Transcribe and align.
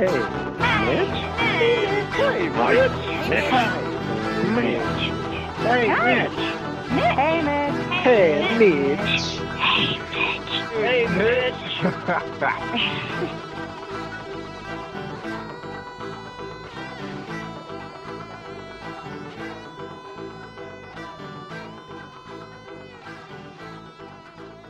Mitch! 0.00 0.10
Mitch. 0.10 1.12
Hey, 2.16 2.48
Mitch. 2.48 2.96
Mitch. 3.28 4.80
Hey, 5.60 5.88
Mitch. 5.92 6.40
Hey, 6.88 7.42
Mitch. 7.42 7.76
Hey, 8.00 8.32
Mitch. 8.58 9.20
Hey, 10.72 11.04
Mitch. 11.18 11.60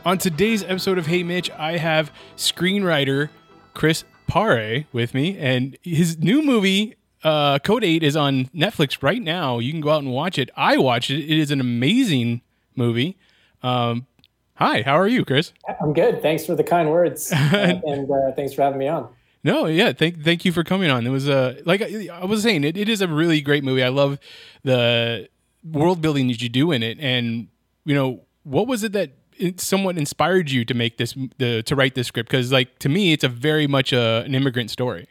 On 0.03 0.17
today's 0.17 0.63
episode 0.63 0.97
of 0.97 1.05
Hey 1.05 1.23
Mitch, 1.23 1.49
I 1.51 1.77
have 1.77 2.11
screenwriter 2.35 3.29
Chris 3.73 4.03
Pare 4.31 4.85
with 4.93 5.13
me, 5.13 5.37
and 5.37 5.77
his 5.81 6.17
new 6.17 6.41
movie, 6.41 6.95
uh, 7.21 7.59
Code 7.59 7.83
8, 7.83 8.01
is 8.01 8.15
on 8.15 8.45
Netflix 8.55 9.03
right 9.03 9.21
now. 9.21 9.59
You 9.59 9.73
can 9.73 9.81
go 9.81 9.89
out 9.89 10.03
and 10.03 10.09
watch 10.09 10.37
it. 10.37 10.49
I 10.55 10.77
watched 10.77 11.09
it. 11.09 11.19
It 11.19 11.37
is 11.37 11.51
an 11.51 11.59
amazing 11.59 12.41
movie. 12.73 13.17
Um, 13.61 14.07
hi, 14.55 14.83
how 14.83 14.97
are 14.97 15.07
you, 15.07 15.25
Chris? 15.25 15.51
I'm 15.81 15.91
good. 15.91 16.21
Thanks 16.21 16.45
for 16.45 16.55
the 16.55 16.63
kind 16.63 16.89
words, 16.89 17.29
uh, 17.35 17.81
and 17.85 18.09
uh, 18.09 18.31
thanks 18.33 18.53
for 18.53 18.61
having 18.61 18.79
me 18.79 18.87
on. 18.87 19.09
No, 19.43 19.65
yeah, 19.65 19.91
thank 19.91 20.23
thank 20.23 20.45
you 20.45 20.53
for 20.53 20.63
coming 20.63 20.89
on. 20.89 21.05
It 21.05 21.09
was 21.09 21.27
uh, 21.27 21.59
like 21.65 21.81
I, 21.81 22.07
I 22.13 22.23
was 22.23 22.41
saying, 22.41 22.63
it, 22.63 22.77
it 22.77 22.87
is 22.87 23.01
a 23.01 23.09
really 23.09 23.41
great 23.41 23.65
movie. 23.65 23.83
I 23.83 23.89
love 23.89 24.17
the 24.63 25.27
world 25.61 26.01
building 26.01 26.29
that 26.29 26.41
you 26.41 26.47
do 26.47 26.71
in 26.71 26.83
it, 26.83 26.99
and 27.01 27.49
you 27.83 27.93
know, 27.93 28.21
what 28.43 28.65
was 28.65 28.85
it 28.85 28.93
that 28.93 29.11
somewhat 29.57 29.97
inspired 29.97 30.49
you 30.51 30.65
to 30.65 30.73
make 30.73 30.97
this 30.97 31.15
the 31.37 31.63
to 31.63 31.75
write 31.75 31.95
this 31.95 32.07
script? 32.07 32.29
Because 32.29 32.51
like 32.51 32.79
to 32.79 32.89
me, 32.89 33.13
it's 33.13 33.23
a 33.23 33.29
very 33.29 33.67
much 33.67 33.93
a, 33.93 34.23
an 34.25 34.35
immigrant 34.35 34.71
story. 34.71 35.07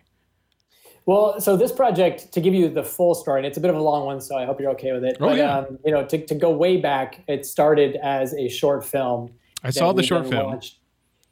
Well, 1.07 1.41
so 1.41 1.57
this 1.57 1.73
project, 1.73 2.31
to 2.33 2.41
give 2.41 2.55
you 2.55 2.69
the 2.69 2.85
full 2.85 3.15
story, 3.15 3.41
and 3.41 3.47
it's 3.47 3.57
a 3.57 3.61
bit 3.61 3.71
of 3.71 3.77
a 3.77 3.81
long 3.81 4.05
one, 4.07 4.21
so 4.21 4.37
I 4.37 4.45
hope 4.45 4.61
you're 4.61 4.71
okay 4.73 4.93
with 4.93 5.03
it. 5.03 5.17
Oh, 5.19 5.29
but, 5.29 5.39
yeah. 5.39 5.59
um, 5.59 5.79
you 5.85 5.91
know, 5.91 6.05
to, 6.05 6.25
to 6.27 6.35
go 6.35 6.51
way 6.51 6.77
back, 6.77 7.25
it 7.27 7.45
started 7.47 7.97
as 7.97 8.33
a 8.35 8.49
short 8.49 8.85
film. 8.85 9.33
I 9.65 9.71
saw 9.71 9.93
the 9.93 10.03
short 10.03 10.29
film. 10.29 10.47
launched- 10.47 10.77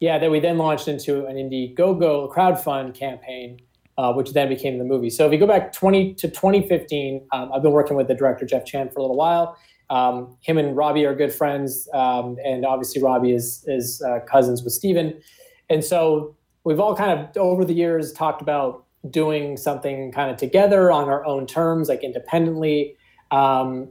yeah, 0.01 0.19
that 0.19 0.31
we 0.31 0.41
then 0.41 0.59
launched 0.59 0.89
into 0.89 1.27
an 1.27 1.37
Indiegogo 1.37 2.33
crowdfund 2.33 2.95
campaign, 2.95 3.61
uh, 3.99 4.13
which 4.13 4.33
then 4.33 4.49
became 4.49 4.79
the 4.79 4.85
movie. 4.85 5.11
So 5.11 5.27
if 5.27 5.33
you 5.33 5.39
go 5.39 5.47
back 5.47 5.73
20 5.73 6.15
to 6.15 6.29
2015, 6.29 7.27
um, 7.33 7.51
I've 7.53 7.63
been 7.63 7.73
working 7.73 7.97
with 7.97 8.07
the 8.07 8.15
director 8.15 8.47
Jeff 8.47 8.65
Chan 8.65 8.91
for 8.91 9.01
a 9.01 9.03
little 9.03 9.17
while. 9.17 9.59
Um, 9.91 10.37
him 10.41 10.57
and 10.57 10.77
Robbie 10.77 11.05
are 11.05 11.15
good 11.15 11.33
friends, 11.33 11.89
um, 11.95 12.37
and 12.45 12.65
obviously 12.65 13.03
Robbie 13.03 13.33
is 13.33 13.65
is 13.67 14.03
uh, 14.03 14.21
cousins 14.21 14.63
with 14.63 14.73
Stephen. 14.73 15.21
And 15.69 15.85
so 15.85 16.37
we've 16.65 16.79
all 16.79 16.95
kind 16.95 17.19
of 17.19 17.37
over 17.37 17.65
the 17.65 17.73
years 17.73 18.13
talked 18.13 18.41
about 18.41 18.85
doing 19.11 19.57
something 19.57 20.13
kind 20.13 20.31
of 20.31 20.37
together 20.37 20.93
on 20.93 21.09
our 21.09 21.25
own 21.25 21.47
terms, 21.47 21.89
like 21.89 22.05
independently. 22.05 22.97
Um, 23.31 23.91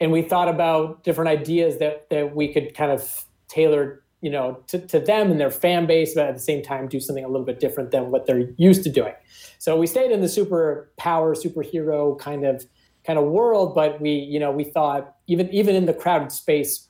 and 0.00 0.12
we 0.12 0.22
thought 0.22 0.48
about 0.48 1.02
different 1.04 1.28
ideas 1.28 1.78
that 1.78 2.08
that 2.10 2.34
we 2.34 2.52
could 2.52 2.74
kind 2.74 2.92
of 2.92 3.26
tailor 3.48 4.03
you 4.24 4.30
know 4.30 4.58
to, 4.68 4.78
to 4.78 4.98
them 4.98 5.30
and 5.30 5.38
their 5.38 5.50
fan 5.50 5.86
base 5.86 6.14
but 6.14 6.26
at 6.26 6.34
the 6.34 6.40
same 6.40 6.62
time 6.62 6.88
do 6.88 6.98
something 6.98 7.24
a 7.24 7.28
little 7.28 7.44
bit 7.44 7.60
different 7.60 7.90
than 7.90 8.10
what 8.10 8.26
they're 8.26 8.48
used 8.56 8.82
to 8.84 8.90
doing. 8.90 9.12
So 9.58 9.78
we 9.78 9.86
stayed 9.86 10.10
in 10.10 10.20
the 10.22 10.28
super 10.28 10.90
power 10.96 11.34
superhero 11.34 12.18
kind 12.18 12.44
of 12.44 12.64
kind 13.06 13.18
of 13.18 13.26
world 13.26 13.74
but 13.74 14.00
we 14.00 14.12
you 14.12 14.40
know 14.40 14.50
we 14.50 14.64
thought 14.64 15.16
even 15.26 15.48
even 15.50 15.74
in 15.74 15.84
the 15.84 15.92
crowded 15.92 16.32
space 16.32 16.88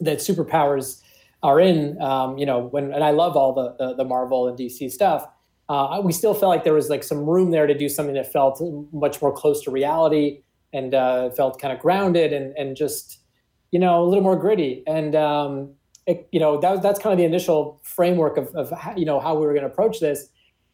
that 0.00 0.18
superpowers 0.18 1.00
are 1.44 1.60
in 1.60 2.00
um, 2.02 2.36
you 2.36 2.46
know 2.46 2.58
when 2.74 2.92
and 2.92 3.04
i 3.04 3.12
love 3.12 3.36
all 3.36 3.52
the 3.54 3.76
the, 3.78 3.94
the 3.94 4.04
marvel 4.04 4.48
and 4.48 4.58
dc 4.58 4.90
stuff 4.90 5.26
uh, 5.68 6.00
we 6.04 6.12
still 6.12 6.34
felt 6.34 6.50
like 6.50 6.64
there 6.64 6.74
was 6.74 6.90
like 6.90 7.04
some 7.04 7.24
room 7.24 7.50
there 7.50 7.66
to 7.66 7.78
do 7.78 7.88
something 7.88 8.16
that 8.16 8.30
felt 8.30 8.60
much 8.92 9.22
more 9.22 9.32
close 9.32 9.62
to 9.62 9.70
reality 9.70 10.42
and 10.74 10.92
uh, 10.94 11.30
felt 11.30 11.60
kind 11.60 11.72
of 11.72 11.78
grounded 11.78 12.32
and 12.32 12.52
and 12.58 12.76
just 12.76 13.20
you 13.70 13.78
know 13.78 14.02
a 14.02 14.06
little 14.06 14.22
more 14.22 14.36
gritty. 14.36 14.82
And 14.86 15.14
um, 15.14 15.74
you 16.06 16.40
know 16.40 16.60
that 16.60 16.70
was, 16.70 16.80
that's 16.80 16.98
kind 16.98 17.12
of 17.12 17.18
the 17.18 17.24
initial 17.24 17.80
framework 17.82 18.36
of, 18.36 18.48
of 18.54 18.70
how, 18.70 18.94
you 18.96 19.04
know 19.04 19.20
how 19.20 19.34
we 19.34 19.46
were 19.46 19.52
going 19.52 19.64
to 19.64 19.70
approach 19.70 20.00
this. 20.00 20.28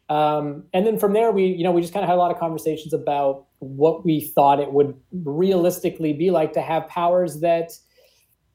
Um, 0.09 0.65
and 0.73 0.85
then 0.85 0.99
from 0.99 1.13
there 1.13 1.31
we 1.31 1.45
you 1.45 1.63
know 1.63 1.71
we 1.71 1.81
just 1.81 1.93
kind 1.93 2.03
of 2.03 2.09
had 2.09 2.15
a 2.15 2.19
lot 2.19 2.31
of 2.31 2.39
conversations 2.39 2.93
about 2.93 3.45
what 3.59 4.03
we 4.03 4.19
thought 4.19 4.59
it 4.59 4.73
would 4.73 4.93
realistically 5.23 6.13
be 6.13 6.31
like 6.31 6.51
to 6.53 6.61
have 6.61 6.87
powers 6.89 7.39
that 7.39 7.71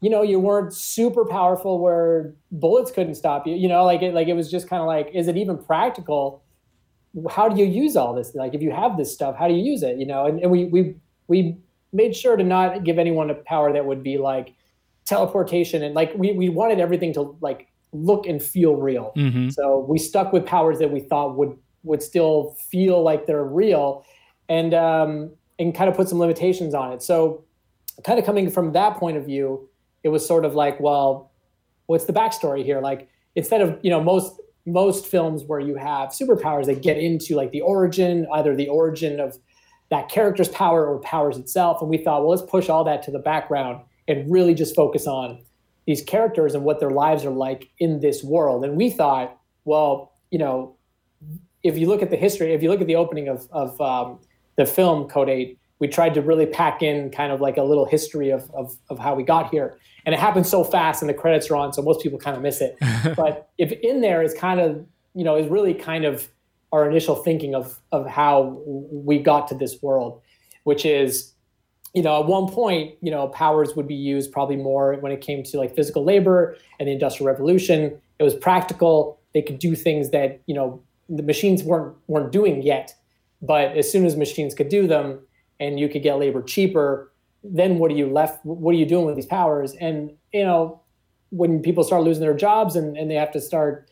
you 0.01 0.11
know 0.11 0.23
you 0.23 0.39
weren't 0.39 0.75
super 0.75 1.25
powerful 1.25 1.81
where 1.81 2.35
bullets 2.51 2.91
couldn't 2.91 3.15
stop 3.15 3.47
you 3.47 3.55
you 3.55 3.69
know 3.69 3.85
like 3.85 4.03
it 4.03 4.13
like 4.13 4.29
it 4.29 4.35
was 4.35 4.51
just 4.51 4.69
kind 4.69 4.83
of 4.83 4.87
like 4.87 5.11
is 5.15 5.29
it 5.29 5.37
even 5.37 5.57
practical? 5.57 6.43
How 7.31 7.49
do 7.49 7.59
you 7.59 7.67
use 7.67 7.97
all 7.97 8.15
this? 8.15 8.35
Like 8.35 8.55
if 8.55 8.61
you 8.61 8.71
have 8.73 8.99
this 8.99 9.15
stuff 9.15 9.37
how 9.39 9.49
do 9.49 9.55
you 9.55 9.63
use 9.63 9.83
it 9.83 9.97
you 9.99 10.07
know? 10.07 10.27
And, 10.27 10.41
and 10.41 10.51
we 10.51 10.67
we 10.67 10.97
we 11.29 11.57
made 11.93 12.15
sure 12.15 12.37
to 12.37 12.45
not 12.45 12.85
give 12.85 12.99
anyone 12.99 13.31
a 13.31 13.35
power 13.35 13.73
that 13.73 13.87
would 13.87 14.03
be 14.03 14.19
like 14.19 14.53
teleportation 15.07 15.83
and 15.83 15.95
like 15.95 16.13
we, 16.17 16.33
we 16.33 16.49
wanted 16.49 16.81
everything 16.81 17.13
to 17.15 17.37
like 17.41 17.69
look 17.93 18.27
and 18.27 18.43
feel 18.43 18.75
real. 18.75 19.13
Mhm. 19.17 19.53
so 19.53 19.79
we 19.89 19.99
stuck 19.99 20.33
with 20.33 20.45
powers 20.45 20.79
that 20.81 20.91
we 20.91 21.01
thought 21.01 21.37
would 21.37 21.57
would 21.85 22.03
still 22.03 22.57
feel 22.69 23.03
like 23.03 23.27
they're 23.27 23.45
real 23.45 24.05
and 24.49 24.75
um 24.75 25.31
and 25.59 25.75
kind 25.75 25.89
of 25.89 25.97
put 25.97 26.09
some 26.09 26.19
limitations 26.19 26.75
on 26.75 26.93
it. 26.93 27.03
So 27.03 27.45
kind 28.05 28.19
of 28.19 28.27
coming 28.27 28.51
from 28.51 28.73
that 28.73 28.97
point 28.99 29.17
of 29.17 29.25
view 29.25 29.69
it 30.03 30.09
was 30.11 30.27
sort 30.27 30.45
of 30.45 30.55
like 30.55 30.79
well 30.81 31.31
what's 31.87 32.05
the 32.05 32.13
backstory 32.13 32.65
here? 32.65 32.81
Like 32.81 33.09
instead 33.37 33.61
of 33.61 33.79
you 33.83 33.91
know 33.91 34.03
most 34.03 34.41
most 34.67 35.07
films 35.07 35.45
where 35.45 35.61
you 35.61 35.77
have 35.77 36.09
superpowers 36.09 36.67
that 36.67 36.83
get 36.83 36.99
into 36.99 37.37
like 37.37 37.53
the 37.53 37.61
origin 37.61 38.27
either 38.35 38.57
the 38.57 38.69
origin 38.69 39.21
of 39.21 39.39
that 39.91 40.09
character's 40.09 40.49
power 40.49 40.85
or 40.85 40.99
powers 40.99 41.39
itself. 41.39 41.81
And 41.81 41.89
we 41.89 41.99
thought 41.99 42.23
well 42.23 42.31
let's 42.31 42.43
push 42.51 42.69
all 42.69 42.83
that 42.83 43.05
to 43.05 43.13
the 43.13 43.21
background 43.21 43.83
and 44.09 44.31
really 44.31 44.55
just 44.55 44.75
focus 44.75 45.07
on 45.07 45.43
these 45.87 46.03
characters 46.03 46.55
and 46.55 46.65
what 46.65 46.81
their 46.81 46.91
lives 46.91 47.25
are 47.25 47.31
like 47.31 47.69
in 47.79 48.01
this 48.01 48.23
world. 48.23 48.65
And 48.65 48.77
we 48.77 48.91
thought 48.91 49.39
well 49.65 50.13
you 50.31 50.39
know 50.39 50.77
if 51.63 51.77
you 51.77 51.89
look 51.89 52.03
at 52.03 52.11
the 52.11 52.17
history 52.17 52.53
if 52.53 52.63
you 52.63 52.71
look 52.71 52.81
at 52.81 52.87
the 52.87 52.97
opening 52.97 53.29
of, 53.29 53.49
of 53.53 53.81
um, 53.81 54.21
the 54.57 54.67
film 54.67 55.09
code 55.09 55.29
8 55.29 55.59
we 55.79 55.89
tried 55.89 56.15
to 56.15 56.23
really 56.23 56.47
pack 56.47 56.83
in 56.83 57.11
kind 57.11 57.33
of 57.33 57.41
like 57.41 57.59
a 57.59 57.63
little 57.63 57.85
history 57.85 58.31
of, 58.31 58.51
of, 58.53 58.75
of 58.89 58.99
how 58.99 59.15
we 59.15 59.23
got 59.23 59.51
here. 59.51 59.79
And 60.07 60.15
it 60.15 60.19
happened 60.19 60.47
so 60.47 60.65
fast 60.65 61.03
and 61.03 61.09
the 61.09 61.15
credits 61.15 61.51
are 61.51 61.57
on 61.57 61.73
so 61.73 61.83
most 61.83 62.03
people 62.03 62.19
kind 62.19 62.37
of 62.37 62.43
miss 62.43 62.61
it. 62.61 62.79
But 63.17 63.51
if 63.59 63.73
in 63.73 64.01
there 64.01 64.23
is 64.23 64.33
kind 64.35 64.61
of 64.61 64.85
you 65.15 65.25
know 65.25 65.37
is 65.37 65.49
really 65.49 65.75
kind 65.75 66.05
of 66.05 66.29
our 66.73 66.89
initial 66.89 67.17
thinking 67.17 67.55
of 67.55 67.79
of 67.93 68.07
how 68.07 68.63
we 68.67 69.19
got 69.19 69.49
to 69.49 69.55
this 69.55 69.81
world 69.83 70.21
which 70.65 70.85
is 70.85 71.33
you 71.97 72.03
know 72.03 72.21
at 72.21 72.27
one 72.27 72.47
point 72.47 72.95
you 73.01 73.11
know 73.11 73.29
powers 73.29 73.75
would 73.75 73.89
be 73.89 73.95
used 73.95 74.31
probably 74.31 74.57
more 74.57 74.95
when 75.01 75.11
it 75.11 75.23
came 75.23 75.43
to 75.43 75.57
like 75.57 75.75
physical 75.75 76.05
labor 76.05 76.57
and 76.79 76.89
the 76.89 76.93
industrial 76.93 77.27
revolution. 77.27 77.99
It 78.19 78.23
was 78.23 78.35
practical. 78.35 79.19
They 79.35 79.43
could 79.43 79.59
do 79.59 79.75
things 79.75 80.11
that 80.11 80.41
you 80.47 80.55
know 80.55 80.83
the 81.09 81.23
machines 81.23 81.65
weren't 81.65 81.97
weren't 82.07 82.31
doing 82.31 82.63
yet. 82.63 82.95
But 83.43 83.77
as 83.77 83.91
soon 83.91 84.05
as 84.05 84.17
machines 84.17 84.55
could 84.55 84.69
do 84.69 84.87
them 84.87 85.21
and 85.59 85.81
you 85.81 85.89
could 85.89 86.03
get 86.03 86.19
labor 86.19 86.43
cheaper 86.43 87.13
then 87.43 87.79
what 87.79 87.91
are 87.91 87.95
you 87.95 88.11
left 88.11 88.45
what 88.45 88.75
are 88.75 88.79
you 88.79 88.87
doing 88.87 89.07
with 89.07 89.17
these 89.17 89.27
powers? 89.27 89.75
And 89.81 90.13
you 90.33 90.45
know 90.45 90.83
when 91.31 91.63
people 91.63 91.83
start 91.83 92.03
losing 92.03 92.21
their 92.21 92.37
jobs 92.37 92.77
and, 92.77 92.97
and 92.97 93.11
they 93.11 93.15
have 93.15 93.33
to 93.33 93.41
start 93.41 93.91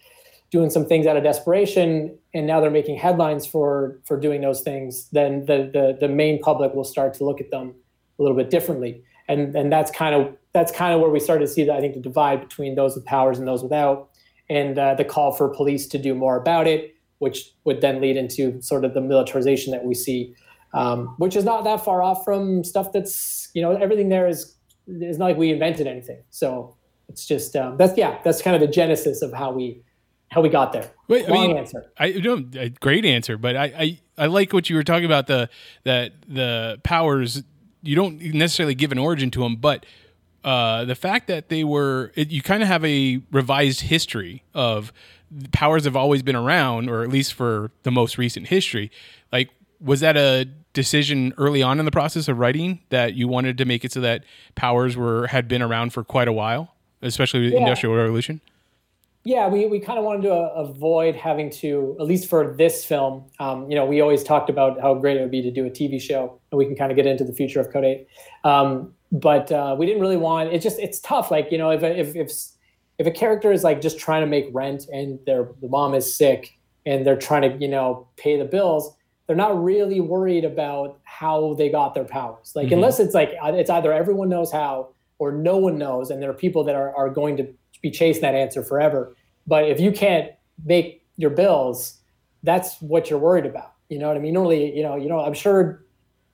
doing 0.51 0.71
some 0.71 0.87
things 0.87 1.07
out 1.07 1.17
of 1.17 1.25
desperation 1.25 2.17
and 2.33 2.47
now 2.47 2.61
they're 2.61 2.71
making 2.71 2.97
headlines 2.97 3.47
for 3.47 3.99
for 4.05 4.21
doing 4.21 4.41
those 4.43 4.61
things 4.61 5.09
then 5.11 5.45
the 5.47 5.71
the, 5.73 5.97
the 6.01 6.09
main 6.09 6.39
public 6.41 6.75
will 6.75 6.85
start 6.85 7.15
to 7.15 7.25
look 7.25 7.41
at 7.41 7.51
them 7.51 7.75
a 8.19 8.23
little 8.23 8.37
bit 8.37 8.51
differently 8.51 9.03
and 9.29 9.55
and 9.55 9.73
that's 9.73 9.91
kind 9.91 10.15
of 10.15 10.35
that's 10.53 10.73
kind 10.73 10.95
of 10.95 11.01
where 11.01 11.11
we 11.11 11.21
started 11.21 11.47
to 11.47 11.53
see 11.53 11.65
that 11.65 11.77
i 11.77 11.81
think 11.81 11.95
the 11.95 12.01
divide 12.01 12.41
between 12.41 12.75
those 12.75 12.95
with 12.95 13.05
powers 13.05 13.39
and 13.39 13.47
those 13.47 13.63
without 13.63 14.11
and 14.51 14.79
uh, 14.79 14.95
the 14.95 15.05
call 15.05 15.33
for 15.33 15.49
police 15.49 15.87
to 15.87 15.99
do 15.99 16.15
more 16.15 16.37
about 16.37 16.67
it 16.67 16.95
which 17.19 17.53
would 17.65 17.81
then 17.81 18.01
lead 18.01 18.17
into 18.17 18.61
sort 18.61 18.85
of 18.85 18.93
the 18.95 19.01
militarization 19.01 19.73
that 19.73 19.85
we 19.85 19.95
see 19.95 20.35
um, 20.75 21.15
which 21.19 21.37
is 21.37 21.45
not 21.45 21.63
that 21.65 21.85
far 21.85 22.03
off 22.03 22.25
from 22.25 22.65
stuff 22.65 22.93
that's 22.93 23.49
you 23.55 23.63
know 23.63 23.73
everything 23.77 24.09
there 24.09 24.27
is 24.29 24.57
is 24.87 25.19
not 25.19 25.27
like 25.27 25.37
we 25.37 25.51
invented 25.51 25.87
anything 25.87 26.23
so 26.31 26.77
it's 27.09 27.27
just 27.27 27.57
um, 27.57 27.77
that's 27.77 27.97
yeah 27.97 28.19
that's 28.25 28.43
kind 28.43 28.55
of 28.55 28.61
the 28.61 28.73
genesis 28.73 29.23
of 29.23 29.33
how 29.33 29.51
we 29.51 29.83
how 30.35 30.41
we 30.41 30.49
got 30.49 30.73
there. 30.73 30.91
Wait, 31.07 31.29
I 31.29 31.33
mean, 31.33 31.57
answer. 31.57 31.87
I 31.97 32.11
no, 32.11 32.45
great 32.81 33.05
answer, 33.05 33.39
but 33.39 33.57
I, 33.57 33.65
I 33.65 34.01
I 34.19 34.27
like 34.27 34.53
what 34.53 34.69
you 34.69 34.75
were 34.75 34.83
talking 34.83 35.05
about 35.05 35.29
the 35.29 35.49
that 35.85 36.13
the 36.27 36.81
powers 36.83 37.43
you 37.85 37.95
don't 37.95 38.21
necessarily 38.35 38.75
give 38.75 38.91
an 38.93 38.99
origin 38.99 39.31
to 39.33 39.41
them, 39.41 39.57
but 39.57 39.85
uh, 40.43 40.85
the 40.85 40.95
fact 40.95 41.27
that 41.29 41.49
they 41.49 41.65
were 41.65 42.13
it, 42.17 42.31
you 42.31 42.43
kind 42.43 42.63
of 42.63 42.69
have 42.69 42.85
a 42.85 43.21
revised 43.31 43.83
history 43.83 44.43
of 44.55 44.93
the 45.31 45.49
powers 45.51 45.85
have 45.85 45.97
always 45.97 46.23
been 46.23 46.37
around, 46.37 46.89
or 46.89 47.03
at 47.03 47.09
least 47.09 47.35
for 47.35 47.71
the 47.83 47.91
most 47.91 48.19
recent 48.19 48.49
history. 48.49 48.91
Like, 49.33 49.51
was 49.81 50.01
that 50.01 50.17
a 50.17 50.47
decision 50.73 51.33
early 51.39 51.63
on 51.63 51.79
in 51.79 51.85
the 51.85 51.91
process 51.91 52.29
of 52.29 52.39
writing 52.39 52.81
that 52.91 53.15
you 53.15 53.27
wanted 53.29 53.57
to 53.59 53.65
make 53.65 53.85
it 53.85 53.93
so 53.93 54.01
that 54.01 54.25
powers 54.55 54.97
were 54.97 55.27
had 55.29 55.49
been 55.49 55.63
around 55.63 55.93
for 55.93 56.05
quite 56.05 56.29
a 56.29 56.33
while, 56.33 56.75
especially 57.03 57.41
with 57.41 57.51
the 57.51 57.57
Yeah. 57.57 57.63
Industrial 57.63 57.95
Revolution? 57.95 58.41
Yeah, 59.27 59.49
we, 59.49 59.65
we 59.67 59.81
kind 59.81 59.99
of 59.99 60.05
wanted 60.05 60.23
to 60.25 60.35
uh, 60.35 60.53
avoid 60.57 61.15
having 61.17 61.49
to, 61.51 61.97
at 61.99 62.05
least 62.07 62.29
for 62.29 62.55
this 62.59 62.85
film, 62.85 63.25
um, 63.41 63.69
you 63.71 63.75
know, 63.75 63.87
we 63.87 64.03
always 64.03 64.23
talked 64.23 64.51
about 64.51 64.79
how 64.83 64.95
great 64.95 65.17
it 65.17 65.21
would 65.23 65.31
be 65.31 65.41
to 65.41 65.51
do 65.51 65.65
a 65.65 65.71
TV 65.71 65.99
show, 66.01 66.39
and 66.53 66.59
we 66.59 66.67
can 66.67 66.77
kind 66.77 66.91
of 66.93 66.97
get 66.97 67.07
into 67.07 67.25
the 67.25 67.33
future 67.33 67.59
of 67.59 67.73
Code 67.73 67.85
8. 67.85 68.07
Um, 68.45 68.93
but 69.13 69.51
uh, 69.51 69.77
we 69.79 69.87
didn't 69.87 70.03
really 70.03 70.19
want, 70.19 70.53
it 70.53 70.61
just, 70.61 70.79
it's 70.79 71.01
tough. 71.01 71.31
Like, 71.31 71.51
you 71.51 71.57
know, 71.57 71.71
if, 71.71 71.83
a- 71.83 71.99
if, 71.99 72.15
if, 72.15 72.31
if 72.99 73.07
a 73.07 73.11
character 73.11 73.51
is 73.51 73.65
like 73.65 73.81
just 73.81 73.99
trying 73.99 74.21
to 74.21 74.27
make 74.27 74.47
rent 74.53 74.85
and 74.93 75.19
their 75.25 75.49
the 75.63 75.69
mom 75.69 75.95
is 75.95 76.15
sick 76.15 76.53
and 76.85 77.07
they're 77.07 77.17
trying 77.17 77.43
to, 77.51 77.57
you 77.59 77.69
know, 77.69 78.07
pay 78.17 78.39
the 78.39 78.45
bills, 78.45 78.95
they're 79.27 79.35
not 79.37 79.61
really 79.63 80.01
worried 80.01 80.45
about 80.45 81.01
how 81.05 81.55
they 81.55 81.71
got 81.71 81.95
their 81.95 82.05
powers. 82.05 82.53
Like, 82.55 82.69
Mhm. 82.69 82.73
unless 82.75 83.01
it's 83.01 83.15
like, 83.15 83.31
uh, 83.43 83.53
it's 83.55 83.71
either 83.71 83.91
everyone 83.91 84.29
knows 84.29 84.53
how 84.53 84.91
or 85.19 85.33
no 85.33 85.57
one 85.57 85.79
knows, 85.79 86.11
and 86.11 86.21
there 86.23 86.29
are 86.29 86.35
people 86.35 86.63
that 86.65 86.75
are, 86.75 86.95
are 86.95 87.09
going 87.09 87.37
to 87.39 87.49
be 87.85 87.91
chasing 87.91 88.23
that 88.23 88.35
answer 88.35 88.63
forever. 88.65 89.15
But 89.47 89.69
if 89.69 89.79
you 89.79 89.93
can't 89.93 90.33
make 90.65 91.05
your 91.19 91.31
bills, 91.31 92.01
that's 92.43 92.81
what 92.81 93.11
you're 93.11 93.19
worried 93.19 93.45
about. 93.45 93.75
You 93.91 93.99
know 93.99 94.09
what 94.09 94.17
I 94.17 94.21
mean? 94.21 94.33
Normally, 94.33 94.75
you 94.75 94.83
know, 94.83 94.97
you 94.97 95.09
know, 95.09 95.21
I'm 95.21 95.35
sure 95.35 95.85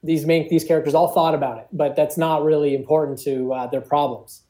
these 0.04 0.24
main 0.24 0.48
these 0.48 0.62
characters 0.64 0.94
all 0.94 1.08
thought 1.08 1.34
about 1.34 1.58
it, 1.58 1.66
but 1.72 1.96
that's 1.96 2.16
not 2.16 2.44
really 2.44 2.74
important 2.74 3.18
to 3.22 3.52
uh, 3.52 3.66
their 3.66 3.80
problems. 3.80 4.42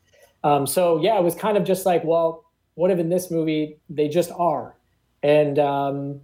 Um, 0.44 0.67
so 0.67 1.00
yeah, 1.00 1.19
it 1.19 1.25
was 1.25 1.35
kind 1.35 1.56
of 1.56 1.64
just 1.64 1.87
like, 1.87 2.05
well, 2.05 2.44
what 2.75 2.91
if 2.91 2.99
in 2.99 3.08
this 3.08 3.31
movie 3.31 3.79
they 3.88 4.08
just 4.08 4.31
are? 4.32 4.76
And 5.23 5.58
um, 5.58 6.20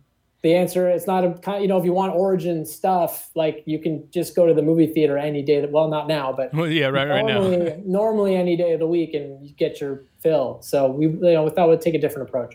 the 0.46 0.54
answer 0.54 0.88
it's 0.88 1.08
not 1.08 1.24
a 1.24 1.32
kind. 1.34 1.60
You 1.60 1.66
know, 1.66 1.76
if 1.76 1.84
you 1.84 1.92
want 1.92 2.14
origin 2.14 2.64
stuff, 2.64 3.30
like 3.34 3.64
you 3.66 3.80
can 3.80 4.08
just 4.12 4.36
go 4.36 4.46
to 4.46 4.54
the 4.54 4.62
movie 4.62 4.86
theater 4.86 5.18
any 5.18 5.42
day. 5.42 5.60
That 5.60 5.72
well, 5.72 5.88
not 5.88 6.06
now, 6.06 6.32
but 6.32 6.54
Well, 6.54 6.68
yeah, 6.68 6.86
right, 6.86 7.08
right 7.08 7.24
now. 7.24 7.40
normally, 7.40 7.82
normally 7.84 8.36
any 8.36 8.56
day 8.56 8.72
of 8.72 8.78
the 8.78 8.86
week, 8.86 9.12
and 9.12 9.44
you 9.44 9.52
get 9.54 9.80
your 9.80 10.04
fill. 10.20 10.62
So 10.62 10.88
we, 10.88 11.06
you 11.06 11.34
know, 11.34 11.42
we 11.42 11.50
thought 11.50 11.68
we'd 11.68 11.80
take 11.80 11.94
a 11.94 12.00
different 12.00 12.28
approach. 12.28 12.54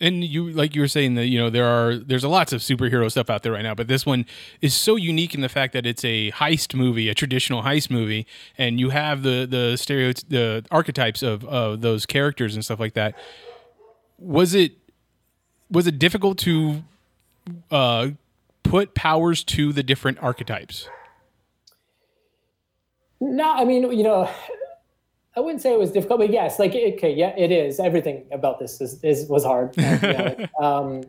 and 0.00 0.24
you 0.24 0.50
like 0.52 0.74
you 0.74 0.80
were 0.80 0.88
saying 0.88 1.16
that 1.16 1.26
you 1.26 1.38
know 1.38 1.50
there 1.50 1.66
are 1.66 1.96
there's 1.96 2.24
a 2.24 2.28
lots 2.28 2.54
of 2.54 2.62
superhero 2.62 3.10
stuff 3.10 3.28
out 3.28 3.42
there 3.42 3.52
right 3.52 3.62
now 3.64 3.74
but 3.74 3.88
this 3.88 4.06
one 4.06 4.24
is 4.60 4.72
so 4.72 4.94
unique 4.96 5.34
in 5.34 5.40
the 5.40 5.48
fact 5.48 5.72
that 5.72 5.84
it's 5.84 6.04
a 6.04 6.30
heist 6.30 6.72
movie 6.72 7.08
a 7.08 7.14
traditional 7.14 7.62
heist 7.64 7.90
movie 7.90 8.24
and 8.56 8.78
you 8.78 8.90
have 8.90 9.22
the 9.24 9.44
the 9.44 9.76
stereo 9.76 10.12
the 10.28 10.64
archetypes 10.70 11.20
of 11.22 11.44
of 11.46 11.80
those 11.80 12.06
characters 12.06 12.54
and 12.54 12.64
stuff 12.64 12.78
like 12.78 12.94
that 12.94 13.12
was 14.18 14.54
it 14.54 14.72
was 15.68 15.86
it 15.88 15.98
difficult 15.98 16.38
to 16.38 16.84
uh 17.70 18.08
put 18.62 18.94
powers 18.94 19.44
to 19.44 19.72
the 19.72 19.82
different 19.82 20.18
archetypes 20.20 20.88
No, 23.20 23.50
I 23.52 23.64
mean, 23.64 23.90
you 23.92 24.04
know, 24.04 24.30
I 25.38 25.40
wouldn't 25.40 25.62
say 25.62 25.72
it 25.72 25.78
was 25.78 25.92
difficult, 25.92 26.18
but 26.18 26.30
yes, 26.30 26.58
like 26.58 26.72
okay, 26.72 27.14
yeah, 27.14 27.32
it 27.36 27.52
is. 27.52 27.78
Everything 27.78 28.26
about 28.32 28.58
this 28.58 28.80
is, 28.80 29.02
is 29.04 29.28
was 29.28 29.44
hard. 29.44 29.76
You 29.76 29.82
know, 30.02 30.46
um, 30.60 31.02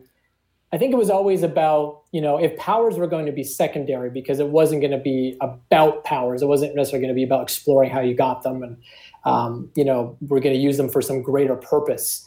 I 0.72 0.78
think 0.78 0.92
it 0.92 0.96
was 0.96 1.10
always 1.10 1.42
about 1.42 2.02
you 2.12 2.20
know 2.20 2.38
if 2.38 2.56
powers 2.56 2.96
were 2.96 3.08
going 3.08 3.26
to 3.26 3.32
be 3.32 3.42
secondary 3.42 4.08
because 4.08 4.38
it 4.38 4.48
wasn't 4.48 4.82
going 4.82 4.92
to 4.92 4.98
be 4.98 5.36
about 5.40 6.04
powers. 6.04 6.42
It 6.42 6.46
wasn't 6.46 6.76
necessarily 6.76 7.06
going 7.06 7.14
to 7.14 7.18
be 7.18 7.24
about 7.24 7.42
exploring 7.42 7.90
how 7.90 8.00
you 8.00 8.14
got 8.14 8.42
them, 8.42 8.62
and 8.62 8.76
um, 9.24 9.68
you 9.74 9.84
know 9.84 10.16
we're 10.20 10.40
going 10.40 10.54
to 10.54 10.60
use 10.60 10.76
them 10.76 10.88
for 10.88 11.02
some 11.02 11.22
greater 11.22 11.56
purpose. 11.56 12.24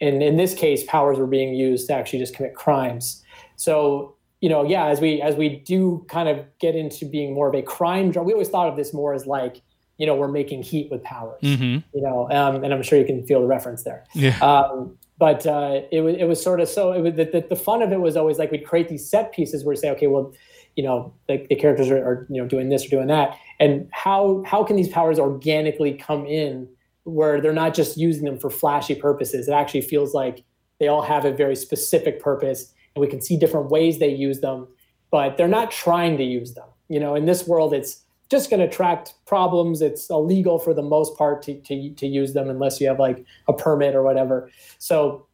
And 0.00 0.22
in 0.24 0.36
this 0.36 0.52
case, 0.52 0.82
powers 0.84 1.16
were 1.16 1.28
being 1.28 1.54
used 1.54 1.86
to 1.86 1.94
actually 1.94 2.18
just 2.18 2.34
commit 2.34 2.54
crimes. 2.54 3.22
So 3.56 4.16
you 4.40 4.48
know, 4.50 4.64
yeah, 4.64 4.86
as 4.86 5.00
we 5.00 5.22
as 5.22 5.34
we 5.34 5.48
do 5.48 6.04
kind 6.08 6.28
of 6.28 6.44
get 6.58 6.74
into 6.74 7.06
being 7.06 7.34
more 7.34 7.48
of 7.48 7.54
a 7.54 7.62
crime 7.62 8.10
drama, 8.10 8.26
we 8.26 8.32
always 8.32 8.48
thought 8.48 8.68
of 8.68 8.76
this 8.76 8.92
more 8.92 9.14
as 9.14 9.26
like, 9.26 9.62
you 9.96 10.06
know, 10.06 10.14
we're 10.14 10.28
making 10.28 10.62
heat 10.62 10.90
with 10.90 11.02
powers. 11.02 11.40
mm-hmm 11.42 11.78
You 11.94 12.02
know, 12.02 12.30
um, 12.30 12.62
and 12.62 12.72
I'm 12.72 12.82
sure 12.82 12.98
you 12.98 13.06
can 13.06 13.26
feel 13.26 13.40
the 13.40 13.46
reference 13.46 13.82
there. 13.82 14.04
yeah 14.14 14.38
Um, 14.40 14.98
but 15.18 15.46
uh, 15.46 15.80
it 15.90 16.02
was 16.02 16.16
it 16.16 16.24
was 16.24 16.42
sort 16.42 16.60
of 16.60 16.68
so 16.68 16.92
it 16.92 17.00
was, 17.00 17.14
the, 17.14 17.24
the, 17.24 17.46
the 17.48 17.56
fun 17.56 17.82
of 17.82 17.92
it 17.92 18.00
was 18.00 18.16
always 18.16 18.38
like 18.38 18.50
we'd 18.50 18.66
create 18.66 18.88
these 18.88 19.08
set 19.08 19.32
pieces 19.32 19.64
where 19.64 19.70
we 19.70 19.76
say, 19.76 19.90
okay, 19.90 20.06
well, 20.06 20.34
you 20.76 20.84
know, 20.84 21.14
the, 21.26 21.46
the 21.48 21.56
characters 21.56 21.88
are, 21.88 21.96
are 21.96 22.26
you 22.28 22.40
know 22.40 22.46
doing 22.46 22.68
this 22.68 22.84
or 22.84 22.88
doing 22.90 23.06
that, 23.06 23.38
and 23.58 23.88
how 23.92 24.42
how 24.46 24.62
can 24.62 24.76
these 24.76 24.88
powers 24.88 25.18
organically 25.18 25.94
come 25.94 26.26
in 26.26 26.68
where 27.04 27.40
they're 27.40 27.54
not 27.54 27.72
just 27.72 27.96
using 27.96 28.24
them 28.26 28.38
for 28.38 28.50
flashy 28.50 28.94
purposes? 28.94 29.48
It 29.48 29.52
actually 29.52 29.80
feels 29.80 30.12
like 30.12 30.44
they 30.78 30.88
all 30.88 31.02
have 31.02 31.24
a 31.24 31.32
very 31.32 31.56
specific 31.56 32.20
purpose, 32.20 32.74
and 32.96 33.02
we 33.02 33.06
can 33.06 33.20
see 33.20 33.36
different 33.36 33.70
ways 33.70 33.98
they 33.98 34.08
use 34.08 34.40
them, 34.40 34.66
but 35.10 35.36
they're 35.36 35.46
not 35.46 35.70
trying 35.70 36.16
to 36.16 36.24
use 36.24 36.54
them. 36.54 36.66
You 36.88 36.98
know, 36.98 37.14
in 37.14 37.26
this 37.26 37.46
world, 37.46 37.74
it's 37.74 38.02
just 38.30 38.48
going 38.48 38.60
to 38.60 38.66
attract 38.66 39.14
problems. 39.26 39.82
It's 39.82 40.08
illegal 40.08 40.58
for 40.58 40.72
the 40.72 40.82
most 40.82 41.16
part 41.16 41.42
to, 41.42 41.60
to, 41.60 41.90
to 41.90 42.06
use 42.06 42.32
them 42.32 42.48
unless 42.48 42.80
you 42.80 42.88
have 42.88 42.98
like 42.98 43.24
a 43.48 43.52
permit 43.52 43.94
or 43.94 44.02
whatever. 44.02 44.50
So, 44.78 45.26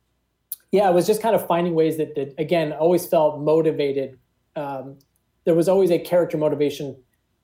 yeah, 0.72 0.90
it 0.90 0.92
was 0.92 1.06
just 1.06 1.22
kind 1.22 1.36
of 1.36 1.46
finding 1.46 1.74
ways 1.74 1.96
that, 1.98 2.16
that 2.16 2.34
again, 2.36 2.72
always 2.72 3.06
felt 3.06 3.40
motivated. 3.40 4.18
Um, 4.56 4.98
there 5.44 5.54
was 5.54 5.68
always 5.68 5.90
a 5.90 5.98
character 5.98 6.36
motivation 6.36 6.96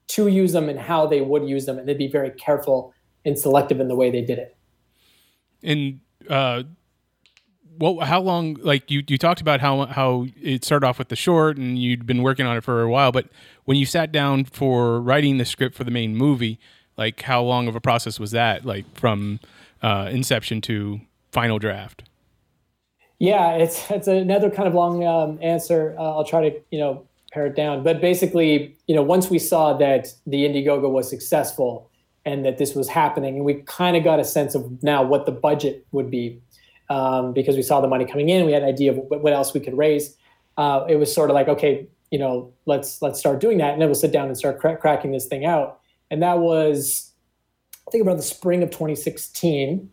to 0.08 0.26
use 0.26 0.52
them 0.52 0.68
and 0.68 0.80
how 0.80 1.06
they 1.06 1.20
would 1.20 1.48
use 1.48 1.64
them, 1.66 1.78
and 1.78 1.88
they'd 1.88 1.98
be 1.98 2.08
very 2.08 2.30
careful 2.30 2.92
and 3.24 3.38
selective 3.38 3.78
in 3.78 3.88
the 3.88 3.94
way 3.94 4.10
they 4.10 4.22
did 4.22 4.38
it. 4.38 4.56
and 5.62 6.00
uh 6.28 6.62
what 7.78 8.06
how 8.06 8.20
long 8.20 8.54
like 8.60 8.90
you 8.90 9.02
you 9.08 9.16
talked 9.16 9.40
about 9.40 9.60
how 9.60 9.86
how 9.86 10.26
it 10.42 10.64
started 10.64 10.86
off 10.86 10.98
with 10.98 11.08
the 11.08 11.16
short 11.16 11.56
and 11.56 11.78
you'd 11.78 12.06
been 12.06 12.22
working 12.22 12.46
on 12.46 12.56
it 12.56 12.64
for 12.64 12.82
a 12.82 12.90
while 12.90 13.12
but 13.12 13.26
when 13.64 13.76
you 13.76 13.86
sat 13.86 14.12
down 14.12 14.44
for 14.44 15.00
writing 15.00 15.38
the 15.38 15.44
script 15.44 15.74
for 15.74 15.84
the 15.84 15.90
main 15.90 16.16
movie 16.16 16.58
like 16.96 17.22
how 17.22 17.42
long 17.42 17.68
of 17.68 17.76
a 17.76 17.80
process 17.80 18.18
was 18.18 18.32
that 18.32 18.64
like 18.64 18.84
from 18.96 19.40
uh 19.82 20.08
inception 20.10 20.60
to 20.60 21.00
final 21.30 21.58
draft 21.58 22.02
Yeah, 23.18 23.54
it's 23.54 23.90
it's 23.90 24.06
another 24.06 24.50
kind 24.50 24.68
of 24.68 24.74
long 24.74 25.04
um, 25.04 25.38
answer. 25.42 25.96
Uh, 25.98 26.02
I'll 26.02 26.24
try 26.24 26.48
to 26.48 26.60
you 26.70 26.78
know 26.78 27.06
pare 27.32 27.46
it 27.46 27.56
down. 27.56 27.82
But 27.82 28.00
basically, 28.00 28.76
you 28.86 28.94
know, 28.94 29.02
once 29.02 29.28
we 29.28 29.38
saw 29.38 29.76
that 29.78 30.08
the 30.26 30.44
Indiegogo 30.44 30.90
was 30.90 31.10
successful 31.10 31.90
and 32.24 32.44
that 32.44 32.58
this 32.58 32.74
was 32.74 32.88
happening, 32.88 33.36
and 33.36 33.44
we 33.44 33.54
kind 33.66 33.96
of 33.96 34.04
got 34.04 34.20
a 34.20 34.24
sense 34.24 34.54
of 34.54 34.82
now 34.82 35.02
what 35.02 35.26
the 35.26 35.32
budget 35.32 35.86
would 35.92 36.10
be 36.10 36.40
um, 36.90 37.32
because 37.32 37.56
we 37.56 37.62
saw 37.62 37.80
the 37.80 37.88
money 37.88 38.04
coming 38.04 38.28
in. 38.28 38.46
We 38.46 38.52
had 38.52 38.62
an 38.62 38.68
idea 38.68 38.92
of 38.92 38.98
what, 38.98 39.32
else 39.32 39.54
we 39.54 39.60
could 39.60 39.76
raise. 39.76 40.16
Uh, 40.56 40.84
it 40.88 40.96
was 40.96 41.14
sort 41.14 41.30
of 41.30 41.34
like, 41.34 41.48
okay, 41.48 41.86
you 42.10 42.18
know, 42.18 42.52
let's 42.66 43.02
let's 43.02 43.18
start 43.18 43.40
doing 43.40 43.58
that, 43.58 43.72
and 43.72 43.80
then 43.80 43.88
we'll 43.88 43.94
sit 43.94 44.12
down 44.12 44.28
and 44.28 44.36
start 44.36 44.58
cra- 44.58 44.76
cracking 44.76 45.12
this 45.12 45.26
thing 45.26 45.44
out. 45.44 45.80
And 46.10 46.22
that 46.22 46.38
was, 46.38 47.12
I 47.86 47.90
think, 47.90 48.02
about 48.02 48.16
the 48.16 48.22
spring 48.22 48.62
of 48.62 48.70
2016. 48.70 49.90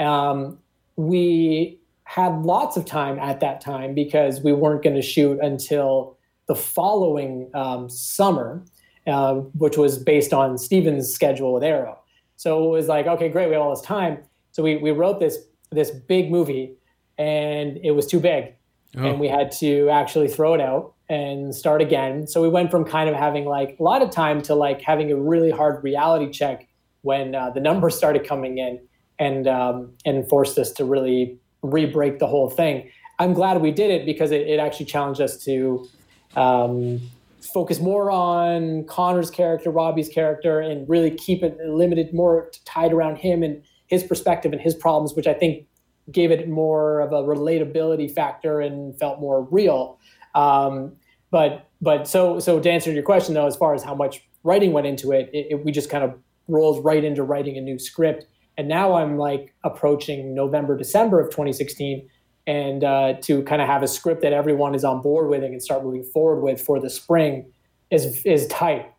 Um, 0.00 0.58
we 0.96 1.78
had 2.04 2.42
lots 2.42 2.76
of 2.76 2.84
time 2.84 3.18
at 3.18 3.40
that 3.40 3.60
time 3.60 3.94
because 3.94 4.42
we 4.42 4.52
weren't 4.52 4.82
going 4.82 4.96
to 4.96 5.02
shoot 5.02 5.38
until 5.40 6.18
the 6.46 6.54
following 6.54 7.48
um, 7.54 7.88
summer, 7.88 8.64
uh, 9.06 9.34
which 9.34 9.76
was 9.76 9.98
based 9.98 10.32
on 10.32 10.58
Stephen's 10.58 11.12
schedule 11.12 11.54
with 11.54 11.62
Arrow. 11.62 11.98
So 12.36 12.64
it 12.64 12.68
was 12.68 12.88
like, 12.88 13.06
okay, 13.06 13.28
great, 13.28 13.46
we 13.46 13.54
have 13.54 13.62
all 13.62 13.74
this 13.74 13.84
time. 13.84 14.18
So 14.50 14.62
we, 14.62 14.76
we 14.76 14.90
wrote 14.90 15.20
this 15.20 15.38
this 15.74 15.90
big 15.90 16.30
movie, 16.30 16.76
and 17.18 17.78
it 17.82 17.92
was 17.92 18.06
too 18.06 18.20
big, 18.20 18.54
Oh. 18.96 19.04
and 19.06 19.20
we 19.20 19.28
had 19.28 19.50
to 19.52 19.88
actually 19.88 20.28
throw 20.28 20.54
it 20.54 20.60
out 20.60 20.92
and 21.08 21.54
start 21.54 21.80
again. 21.82 22.26
So 22.26 22.40
we 22.42 22.48
went 22.48 22.70
from 22.70 22.84
kind 22.84 23.08
of 23.08 23.14
having 23.16 23.44
like 23.44 23.76
a 23.78 23.82
lot 23.82 24.02
of 24.02 24.10
time 24.10 24.42
to 24.42 24.54
like 24.54 24.80
having 24.82 25.10
a 25.10 25.16
really 25.16 25.50
hard 25.50 25.82
reality 25.84 26.30
check 26.30 26.68
when 27.02 27.34
uh, 27.34 27.50
the 27.50 27.60
numbers 27.60 27.96
started 27.96 28.26
coming 28.26 28.58
in 28.58 28.80
and 29.18 29.46
um, 29.46 29.92
and 30.04 30.28
forced 30.28 30.58
us 30.58 30.72
to 30.72 30.84
really 30.84 31.38
re-break 31.62 32.18
the 32.18 32.26
whole 32.26 32.50
thing. 32.50 32.90
I'm 33.18 33.34
glad 33.34 33.60
we 33.60 33.70
did 33.70 33.90
it 33.90 34.04
because 34.06 34.30
it, 34.30 34.46
it 34.48 34.58
actually 34.58 34.86
challenged 34.86 35.20
us 35.20 35.42
to 35.44 35.86
um, 36.34 37.00
focus 37.40 37.78
more 37.80 38.10
on 38.10 38.84
Connor's 38.86 39.30
character, 39.30 39.70
Robbie's 39.70 40.08
character, 40.08 40.60
and 40.60 40.88
really 40.88 41.10
keep 41.10 41.42
it 41.42 41.58
limited, 41.64 42.12
more 42.14 42.50
tied 42.64 42.92
around 42.92 43.16
him 43.16 43.42
and 43.42 43.62
his 43.92 44.02
perspective 44.02 44.52
and 44.52 44.60
his 44.60 44.74
problems, 44.74 45.12
which 45.12 45.26
I 45.26 45.34
think 45.34 45.66
gave 46.10 46.30
it 46.30 46.48
more 46.48 47.00
of 47.00 47.12
a 47.12 47.22
relatability 47.22 48.10
factor 48.10 48.58
and 48.58 48.98
felt 48.98 49.20
more 49.20 49.46
real. 49.50 49.98
Um, 50.34 50.94
but 51.30 51.68
but 51.82 52.08
so 52.08 52.40
so 52.40 52.58
to 52.58 52.70
answer 52.70 52.90
your 52.90 53.02
question 53.02 53.34
though, 53.34 53.46
as 53.46 53.54
far 53.54 53.74
as 53.74 53.84
how 53.84 53.94
much 53.94 54.22
writing 54.44 54.72
went 54.72 54.86
into 54.86 55.12
it, 55.12 55.28
it, 55.34 55.46
it 55.50 55.64
we 55.64 55.72
just 55.72 55.90
kind 55.90 56.02
of 56.02 56.14
rolled 56.48 56.82
right 56.82 57.04
into 57.04 57.22
writing 57.22 57.58
a 57.58 57.60
new 57.60 57.78
script. 57.78 58.24
And 58.56 58.66
now 58.66 58.94
I'm 58.94 59.18
like 59.18 59.54
approaching 59.62 60.34
November, 60.34 60.74
December 60.76 61.20
of 61.20 61.26
2016, 61.26 62.08
and 62.46 62.84
uh, 62.84 63.14
to 63.22 63.42
kind 63.42 63.60
of 63.60 63.68
have 63.68 63.82
a 63.82 63.88
script 63.88 64.22
that 64.22 64.32
everyone 64.32 64.74
is 64.74 64.84
on 64.84 65.02
board 65.02 65.28
with 65.28 65.42
and 65.42 65.52
can 65.52 65.60
start 65.60 65.84
moving 65.84 66.02
forward 66.02 66.40
with 66.40 66.62
for 66.62 66.80
the 66.80 66.88
spring 66.88 67.52
is 67.90 68.22
is 68.24 68.46
tight. 68.46 68.90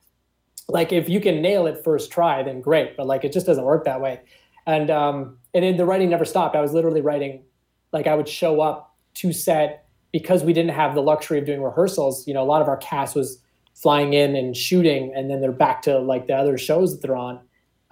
Like 0.69 0.93
if 0.93 1.09
you 1.09 1.19
can 1.19 1.41
nail 1.41 1.65
it 1.65 1.83
first 1.83 2.11
try, 2.11 2.43
then 2.43 2.61
great. 2.61 2.95
But 2.95 3.07
like 3.07 3.23
it 3.23 3.33
just 3.33 3.47
doesn't 3.47 3.65
work 3.65 3.85
that 3.85 3.99
way. 3.99 4.21
And 4.65 4.89
um, 4.89 5.37
and 5.53 5.79
the 5.79 5.85
writing 5.85 6.09
never 6.09 6.25
stopped. 6.25 6.55
I 6.55 6.61
was 6.61 6.73
literally 6.73 7.01
writing, 7.01 7.43
like 7.91 8.07
I 8.07 8.15
would 8.15 8.27
show 8.27 8.61
up 8.61 8.95
to 9.15 9.31
set 9.31 9.85
because 10.11 10.43
we 10.43 10.53
didn't 10.53 10.71
have 10.71 10.95
the 10.95 11.01
luxury 11.01 11.39
of 11.39 11.45
doing 11.45 11.61
rehearsals. 11.61 12.27
You 12.27 12.33
know, 12.33 12.43
a 12.43 12.45
lot 12.45 12.61
of 12.61 12.67
our 12.67 12.77
cast 12.77 13.15
was 13.15 13.39
flying 13.75 14.13
in 14.13 14.35
and 14.35 14.55
shooting, 14.55 15.13
and 15.15 15.29
then 15.29 15.41
they're 15.41 15.51
back 15.51 15.81
to 15.83 15.99
like 15.99 16.27
the 16.27 16.35
other 16.35 16.57
shows 16.57 16.93
that 16.93 17.05
they're 17.05 17.15
on. 17.15 17.39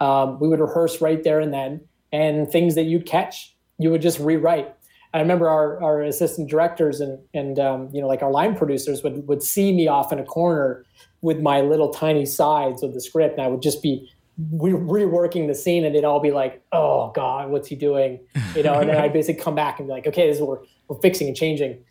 Um, 0.00 0.40
we 0.40 0.48
would 0.48 0.60
rehearse 0.60 1.00
right 1.00 1.22
there 1.22 1.40
and 1.40 1.52
then, 1.52 1.80
and 2.12 2.50
things 2.50 2.74
that 2.74 2.84
you'd 2.84 3.06
catch, 3.06 3.54
you 3.78 3.90
would 3.90 4.02
just 4.02 4.18
rewrite. 4.18 4.74
I 5.14 5.20
remember 5.20 5.48
our, 5.48 5.82
our 5.82 6.02
assistant 6.02 6.48
directors 6.48 7.00
and 7.00 7.18
and 7.34 7.58
um, 7.58 7.90
you 7.92 8.00
know 8.00 8.08
like 8.08 8.22
our 8.22 8.30
line 8.30 8.56
producers 8.56 9.02
would 9.02 9.26
would 9.28 9.42
see 9.42 9.72
me 9.72 9.88
off 9.88 10.12
in 10.12 10.18
a 10.18 10.24
corner 10.24 10.84
with 11.20 11.40
my 11.40 11.60
little 11.60 11.90
tiny 11.90 12.24
sides 12.24 12.82
of 12.82 12.94
the 12.94 13.00
script, 13.00 13.36
and 13.36 13.42
I 13.42 13.48
would 13.48 13.62
just 13.62 13.82
be 13.82 14.10
re- 14.38 14.72
reworking 14.72 15.46
the 15.46 15.54
scene, 15.54 15.84
and 15.84 15.94
they'd 15.94 16.04
all 16.04 16.20
be 16.20 16.30
like, 16.30 16.62
"Oh 16.72 17.12
God, 17.14 17.50
what's 17.50 17.68
he 17.68 17.76
doing?" 17.76 18.20
You 18.54 18.62
know, 18.62 18.74
and 18.74 18.88
then 18.88 18.96
I'd 18.96 19.12
basically 19.18 19.42
come 19.42 19.54
back 19.54 19.78
and 19.78 19.88
be 19.88 19.92
like, 19.92 20.06
"Okay, 20.06 20.26
this 20.26 20.36
is 20.36 20.42
what 20.42 20.60
we're 20.60 20.66
we're 20.88 21.00
fixing 21.00 21.28
and 21.28 21.36
changing." 21.36 21.84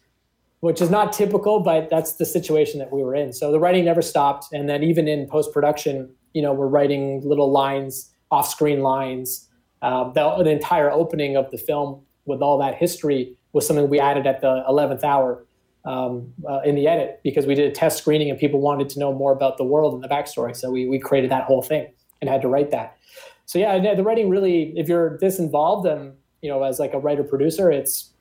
Which 0.60 0.79
is 0.79 0.91
not 0.91 1.12
typical, 1.12 1.60
but 1.60 1.89
that's 1.89 2.13
the 2.13 2.25
situation 2.25 2.77
that 2.79 2.91
we 2.91 3.01
were 3.01 3.15
in. 3.15 3.33
So 3.33 3.51
the 3.51 3.60
writing 3.60 3.83
never 3.86 4.01
stopped, 4.01 4.53
and 4.53 4.69
then 4.69 4.83
even 4.83 5.07
in 5.07 5.27
post 5.27 5.51
production, 5.53 6.13
you 6.33 6.41
know, 6.41 6.53
we're 6.53 6.67
writing 6.67 7.21
little 7.27 7.51
lines, 7.51 8.12
off 8.29 8.48
screen 8.48 8.81
lines. 8.81 9.48
Uh, 9.81 10.12
the, 10.12 10.43
the 10.43 10.51
entire 10.51 10.91
opening 10.91 11.36
of 11.36 11.50
the 11.50 11.57
film 11.57 12.03
with 12.25 12.41
all 12.41 12.60
that 12.60 12.75
history 12.75 13.36
was 13.53 13.65
something 13.65 13.89
we 13.89 14.00
added 14.00 14.27
at 14.27 14.41
the 14.41 14.63
11th 14.69 15.03
hour 15.03 15.43
um, 15.86 16.31
uh, 16.48 16.60
in 16.63 16.75
the 16.75 16.88
edit 16.88 17.19
because 17.24 17.48
we 17.48 17.55
did 17.55 17.67
a 17.67 17.74
test 17.74 17.98
screening 17.98 18.29
and 18.29 18.39
people 18.39 18.62
wanted 18.62 18.89
to 18.89 19.00
know 19.00 19.12
more 19.12 19.31
about 19.31 19.57
the 19.57 19.63
world 19.63 19.95
and 19.95 20.03
the 20.03 20.07
backstory. 20.07 20.55
So 20.55 20.69
we, 20.69 20.88
we 20.88 21.00
created 21.00 21.31
that 21.31 21.45
whole 21.45 21.63
thing 21.63 21.91
and 22.21 22.29
had 22.29 22.41
to 22.43 22.47
write 22.47 22.71
that. 22.71 22.97
So 23.45 23.59
yeah, 23.59 23.95
the 23.95 24.03
writing 24.03 24.29
really, 24.29 24.73
if 24.77 24.87
you're 24.87 25.17
this 25.17 25.39
involved 25.39 25.85
and 25.87 26.13
you 26.41 26.49
know, 26.49 26.63
as 26.63 26.79
like 26.79 26.93
a 26.93 26.99
writer 26.99 27.23
producer, 27.23 27.71
it's 27.71 28.11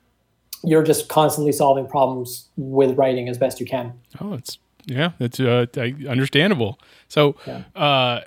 you're 0.63 0.83
just 0.83 1.07
constantly 1.07 1.51
solving 1.51 1.87
problems 1.87 2.49
with 2.57 2.97
writing 2.97 3.27
as 3.29 3.37
best 3.37 3.59
you 3.59 3.65
can. 3.65 3.93
Oh, 4.19 4.33
it's 4.33 4.57
yeah, 4.85 5.11
it's 5.19 5.39
uh, 5.39 5.65
understandable. 6.09 6.79
So, 7.07 7.35
Yeah. 7.47 7.63
uh, 7.75 8.21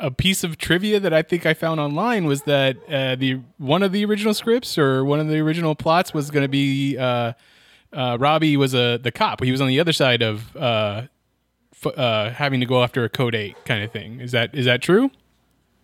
a 0.00 0.10
piece 0.10 0.42
of 0.42 0.58
trivia 0.58 0.98
that 1.00 1.12
I 1.12 1.22
think 1.22 1.44
I 1.44 1.54
found 1.54 1.78
online 1.78 2.24
was 2.24 2.42
that 2.42 2.76
uh, 2.88 3.14
the 3.16 3.40
one 3.58 3.82
of 3.82 3.92
the 3.92 4.04
original 4.04 4.32
scripts 4.34 4.78
or 4.78 5.04
one 5.04 5.20
of 5.20 5.28
the 5.28 5.38
original 5.38 5.74
plots 5.74 6.14
was 6.14 6.30
going 6.30 6.42
to 6.44 6.48
be 6.48 6.96
uh, 6.98 7.32
uh, 7.92 8.16
Robbie 8.18 8.56
was 8.56 8.74
a 8.74 8.98
the 8.98 9.12
cop. 9.12 9.42
He 9.42 9.50
was 9.52 9.60
on 9.60 9.68
the 9.68 9.80
other 9.80 9.92
side 9.92 10.22
of 10.22 10.56
uh, 11.86 12.30
having 12.30 12.60
to 12.60 12.66
go 12.66 12.82
after 12.82 13.04
a 13.04 13.08
code 13.08 13.34
eight 13.34 13.56
kind 13.64 13.82
of 13.82 13.90
thing. 13.92 14.20
Is 14.20 14.32
that 14.32 14.54
is 14.54 14.64
that 14.66 14.82
true? 14.82 15.10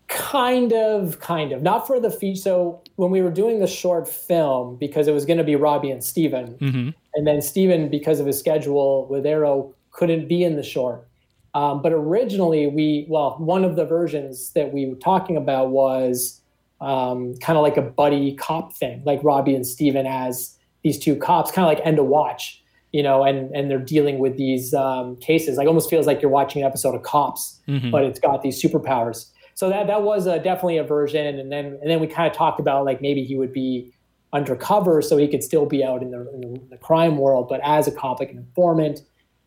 Kind 0.09 0.73
of, 0.73 1.21
kind 1.21 1.53
of. 1.53 1.63
Not 1.63 1.87
for 1.87 2.01
the 2.01 2.11
feature. 2.11 2.41
So 2.41 2.83
when 2.97 3.11
we 3.11 3.21
were 3.21 3.31
doing 3.31 3.61
the 3.61 3.67
short 3.67 4.09
film, 4.09 4.77
because 4.77 5.07
it 5.07 5.13
was 5.13 5.27
going 5.27 5.37
to 5.37 5.45
be 5.45 5.55
Robbie 5.55 5.91
and 5.91 6.03
Stephen, 6.03 6.55
Mhm. 6.61 6.95
and 7.15 7.27
then 7.27 7.43
Stephen, 7.43 7.89
because 7.91 8.19
of 8.19 8.27
his 8.27 8.39
schedule 8.39 9.07
with 9.11 9.27
Arrow, 9.27 9.75
couldn't 9.91 10.27
be 10.27 10.45
in 10.45 10.57
the 10.57 10.63
short. 10.63 11.07
Um, 11.55 11.83
but 11.83 11.93
originally, 11.93 12.67
we 12.69 13.05
well, 13.09 13.37
one 13.39 13.65
of 13.65 13.77
the 13.77 13.85
versions 13.85 14.51
that 14.55 14.73
we 14.73 14.87
were 14.87 14.95
talking 14.97 15.37
about 15.37 15.71
was 15.71 16.41
um, 16.81 17.35
kind 17.39 17.57
of 17.59 17.63
like 17.65 17.77
a 17.77 17.83
buddy 17.83 18.35
cop 18.37 18.73
thing, 18.73 19.03
like 19.05 19.19
Robbie 19.25 19.57
and 19.57 19.67
Stephen 19.67 20.07
as 20.07 20.57
these 20.83 20.97
two 20.97 21.17
cops, 21.17 21.51
kind 21.51 21.69
of 21.69 21.77
like 21.77 21.85
End 21.85 21.99
of 21.99 22.07
Watch, 22.07 22.63
you 22.93 23.03
know, 23.03 23.23
and 23.25 23.55
and 23.55 23.71
they're 23.71 23.79
dealing 23.79 24.19
with 24.19 24.37
these 24.37 24.73
um, 24.75 25.17
cases. 25.17 25.59
Like 25.59 25.67
almost 25.69 25.91
feels 25.91 26.07
like 26.07 26.23
you're 26.23 26.31
watching 26.31 26.63
an 26.63 26.69
episode 26.69 26.95
of 26.95 27.03
Cops, 27.03 27.61
Mhm. 27.69 27.91
but 27.91 28.05
it's 28.05 28.19
got 28.21 28.43
these 28.43 28.63
superpowers. 28.63 29.27
So 29.55 29.69
that 29.71 29.87
that 29.89 30.03
was 30.03 30.27
a, 30.27 30.39
definitely 30.39 30.79
a 30.79 30.85
version, 30.85 31.39
and 31.39 31.51
then 31.53 31.79
and 31.81 31.91
then 31.91 32.01
we 32.01 32.07
kind 32.07 32.31
of 32.31 32.37
talked 32.37 32.61
about 32.61 32.85
like 32.85 33.01
maybe 33.03 33.25
he 33.25 33.37
would 33.37 33.53
be 33.53 33.93
undercover, 34.33 35.01
so 35.03 35.17
he 35.17 35.27
could 35.27 35.43
still 35.43 35.65
be 35.67 35.83
out 35.83 36.03
in 36.03 36.11
the, 36.11 36.21
in 36.35 36.41
the, 36.41 36.61
the 36.71 36.77
crime 36.77 37.17
world, 37.17 37.49
but 37.49 37.61
as 37.65 37.89
a 37.89 37.91
cop, 37.93 38.21
like 38.21 38.31
an 38.31 38.39
informant. 38.39 39.01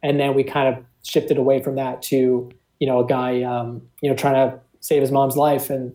And 0.04 0.20
then 0.20 0.34
we 0.34 0.44
kind 0.44 0.76
of 0.76 0.84
shifted 1.04 1.38
away 1.38 1.62
from 1.62 1.76
that 1.76 2.02
to 2.04 2.52
you 2.80 2.88
know 2.88 3.00
a 3.00 3.06
guy 3.08 3.42
um, 3.44 3.82
you 4.02 4.10
know 4.10 4.16
trying 4.16 4.34
to 4.36 4.60
save 4.82 5.02
his 5.02 5.12
mom's 5.12 5.38
life 5.38 5.70
and 5.70 5.94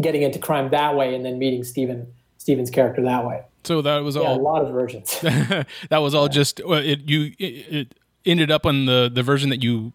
getting 0.00 0.22
into 0.22 0.38
crime 0.38 0.70
that 0.70 0.96
way, 0.96 1.14
and 1.14 1.24
then 1.24 1.38
meeting 1.38 1.64
Stephen 1.64 2.06
Stephen's 2.38 2.70
character 2.70 3.02
that 3.02 3.26
way. 3.26 3.42
So 3.64 3.82
that 3.82 3.98
was 3.98 4.16
Yeah, 4.16 4.34
a 4.34 4.36
lot 4.36 4.62
of 4.62 4.72
versions. 4.72 5.20
that 5.20 5.98
was 5.98 6.14
all 6.14 6.28
just 6.28 6.60
well, 6.64 6.80
it. 6.80 7.08
You 7.08 7.32
it, 7.38 7.74
it 7.74 7.94
ended 8.24 8.50
up 8.50 8.66
on 8.66 8.86
the 8.86 9.10
the 9.12 9.22
version 9.22 9.50
that 9.50 9.62
you 9.62 9.92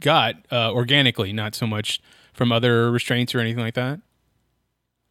got 0.00 0.34
uh, 0.50 0.72
organically, 0.72 1.32
not 1.32 1.54
so 1.54 1.66
much 1.66 2.00
from 2.32 2.52
other 2.52 2.90
restraints 2.90 3.34
or 3.34 3.40
anything 3.40 3.62
like 3.62 3.74
that. 3.74 4.00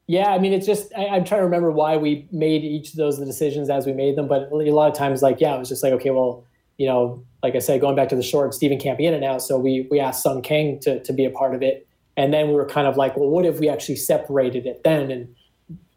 Yeah, 0.07 0.31
I 0.31 0.39
mean, 0.39 0.53
it's 0.53 0.65
just 0.65 0.91
I, 0.98 1.07
I'm 1.07 1.24
trying 1.24 1.39
to 1.39 1.45
remember 1.45 1.71
why 1.71 1.98
we 1.98 2.27
made 2.31 2.63
each 2.63 2.89
of 2.89 2.95
those 2.95 3.17
decisions 3.17 3.69
as 3.69 3.86
we 3.86 3.93
made 3.93 4.17
them, 4.17 4.27
but 4.27 4.51
a 4.51 4.55
lot 4.55 4.91
of 4.91 4.98
times, 4.98 5.21
like, 5.21 5.39
yeah, 5.39 5.55
it 5.55 5.60
was 5.60 5.69
just 5.69 5.83
like, 5.83 5.93
okay, 5.93 6.10
well, 6.10 6.45
you 6.77 6.88
know, 6.88 7.24
like 7.43 7.55
I 7.55 7.60
said, 7.60 7.79
going 7.79 7.95
back 7.95 8.10
to 8.10 8.15
the 8.15 8.24
short, 8.24 8.53
Stephen 8.53 8.79
can't 8.79 8.98
be 8.98 9.05
in 9.05 9.13
it 9.13 9.19
now, 9.19 9.38
so 9.38 9.57
we 9.57 9.88
we 9.91 10.00
asked 10.00 10.24
Sung 10.24 10.41
Kang 10.41 10.79
to 10.81 11.01
to 11.03 11.13
be 11.13 11.25
a 11.25 11.29
part 11.29 11.55
of 11.55 11.62
it, 11.62 11.88
and 12.17 12.33
then 12.33 12.48
we 12.48 12.55
were 12.55 12.65
kind 12.65 12.88
of 12.88 12.98
like, 12.98 13.15
well, 13.15 13.29
what 13.29 13.45
if 13.45 13.60
we 13.60 13.69
actually 13.69 13.95
separated 13.95 14.65
it 14.65 14.83
then? 14.83 15.12
And 15.12 15.36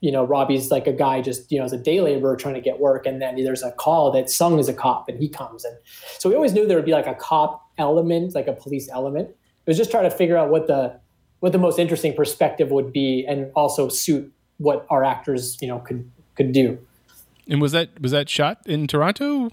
you 0.05 0.13
know, 0.13 0.23
Robbie's 0.23 0.71
like 0.71 0.87
a 0.87 0.93
guy 0.93 1.23
just 1.23 1.51
you 1.51 1.59
know 1.59 1.65
as 1.65 1.73
a 1.73 1.79
day 1.79 2.03
laborer 2.03 2.37
trying 2.37 2.53
to 2.53 2.61
get 2.61 2.79
work, 2.79 3.07
and 3.07 3.23
then 3.23 3.43
there's 3.43 3.63
a 3.63 3.73
call 3.73 4.13
that 4.13 4.29
Sung 4.29 4.59
is 4.59 4.69
a 4.69 4.75
cop, 4.75 5.09
and 5.09 5.19
he 5.19 5.31
comes, 5.31 5.65
and 5.65 5.75
so 6.19 6.29
we 6.29 6.35
always 6.35 6.53
knew 6.53 6.67
there 6.67 6.77
would 6.77 6.85
be 6.85 6.93
like 6.93 7.07
a 7.07 7.15
cop 7.15 7.67
element, 7.79 8.35
like 8.35 8.47
a 8.47 8.53
police 8.53 8.87
element. 8.91 9.31
It 9.31 9.71
was 9.71 9.79
just 9.79 9.91
trying 9.91 10.05
to 10.05 10.15
figure 10.15 10.37
out 10.37 10.51
what 10.51 10.67
the 10.67 11.01
what 11.41 11.53
the 11.53 11.59
most 11.59 11.79
interesting 11.79 12.13
perspective 12.13 12.71
would 12.71 12.93
be, 12.93 13.25
and 13.27 13.51
also 13.55 13.89
suit 13.89 14.31
what 14.59 14.87
our 14.91 15.05
actors 15.05 15.57
you 15.63 15.69
know 15.69 15.79
could 15.79 16.11
could 16.37 16.53
do. 16.53 16.79
And 17.49 17.63
was 17.63 17.73
that 17.73 17.99
was 17.99 18.13
that 18.13 18.29
shot 18.29 18.59
in 18.67 18.87
Toronto? 18.87 19.53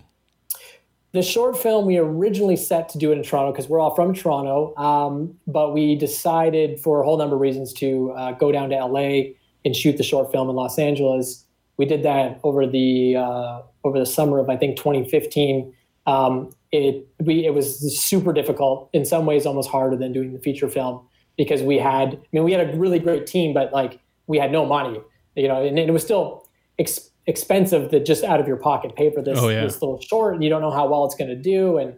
The 1.13 1.21
short 1.21 1.57
film 1.57 1.85
we 1.85 1.97
originally 1.97 2.57
set 2.57 2.89
to 2.89 2.97
do 2.97 3.13
it 3.13 3.17
in 3.17 3.23
Toronto 3.23 3.53
because 3.53 3.69
we're 3.69 3.79
all 3.79 3.95
from 3.95 4.13
Toronto, 4.13 4.75
um, 4.75 5.37
but 5.47 5.73
we 5.73 5.95
decided 5.95 6.77
for 6.81 7.01
a 7.01 7.05
whole 7.05 7.17
number 7.17 7.35
of 7.35 7.41
reasons 7.41 7.71
to 7.75 8.11
uh, 8.11 8.31
go 8.33 8.51
down 8.51 8.69
to 8.71 8.75
LA 8.75 9.31
and 9.65 9.75
shoot 9.75 9.97
the 9.97 10.03
short 10.03 10.31
film 10.31 10.49
in 10.49 10.55
Los 10.55 10.77
Angeles. 10.79 11.45
We 11.77 11.85
did 11.85 12.03
that 12.03 12.39
over 12.43 12.65
the 12.67 13.15
uh, 13.15 13.61
over 13.83 13.99
the 13.99 14.05
summer 14.05 14.39
of 14.39 14.49
I 14.49 14.57
think 14.57 14.77
2015. 14.77 15.73
Um, 16.07 16.49
it 16.71 17.07
we 17.19 17.45
it 17.45 17.53
was 17.53 17.79
super 17.99 18.33
difficult 18.33 18.89
in 18.93 19.05
some 19.05 19.25
ways, 19.25 19.45
almost 19.45 19.69
harder 19.69 19.95
than 19.95 20.13
doing 20.13 20.33
the 20.33 20.39
feature 20.39 20.69
film 20.69 21.05
because 21.37 21.61
we 21.63 21.77
had 21.77 22.13
I 22.15 22.19
mean 22.31 22.43
we 22.43 22.51
had 22.51 22.73
a 22.73 22.77
really 22.77 22.99
great 22.99 23.27
team, 23.27 23.53
but 23.53 23.71
like 23.73 23.99
we 24.27 24.37
had 24.37 24.51
no 24.51 24.65
money, 24.65 24.99
you 25.35 25.47
know, 25.47 25.63
and 25.63 25.77
it 25.77 25.91
was 25.91 26.03
still 26.03 26.47
ex- 26.79 27.09
expensive 27.27 27.91
to 27.91 27.99
just 28.03 28.23
out 28.23 28.39
of 28.39 28.47
your 28.47 28.57
pocket 28.57 28.95
pay 28.95 29.11
for 29.13 29.21
this 29.21 29.37
Oh, 29.39 29.49
yeah. 29.49 29.61
this 29.63 29.81
little 29.81 29.99
short, 30.01 30.33
and 30.35 30.43
you 30.43 30.49
don't 30.49 30.61
know 30.61 30.71
how 30.71 30.87
well 30.87 31.05
it's 31.05 31.15
going 31.15 31.29
to 31.29 31.35
do, 31.35 31.77
and 31.77 31.95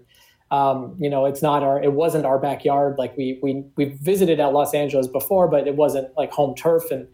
um, 0.52 0.96
you 1.00 1.10
know, 1.10 1.26
it's 1.26 1.42
not 1.42 1.64
our, 1.64 1.82
it 1.82 1.94
wasn't 1.94 2.26
our 2.26 2.38
backyard. 2.38 2.98
Like 2.98 3.16
we 3.18 3.40
we 3.42 3.64
we 3.76 3.86
visited 3.86 4.40
at 4.40 4.54
Los 4.54 4.74
Angeles 4.74 5.08
before, 5.08 5.48
but 5.48 5.68
it 5.68 5.76
wasn't 5.76 6.16
like 6.18 6.32
home 6.32 6.56
turf. 6.56 6.92
And 6.92 7.08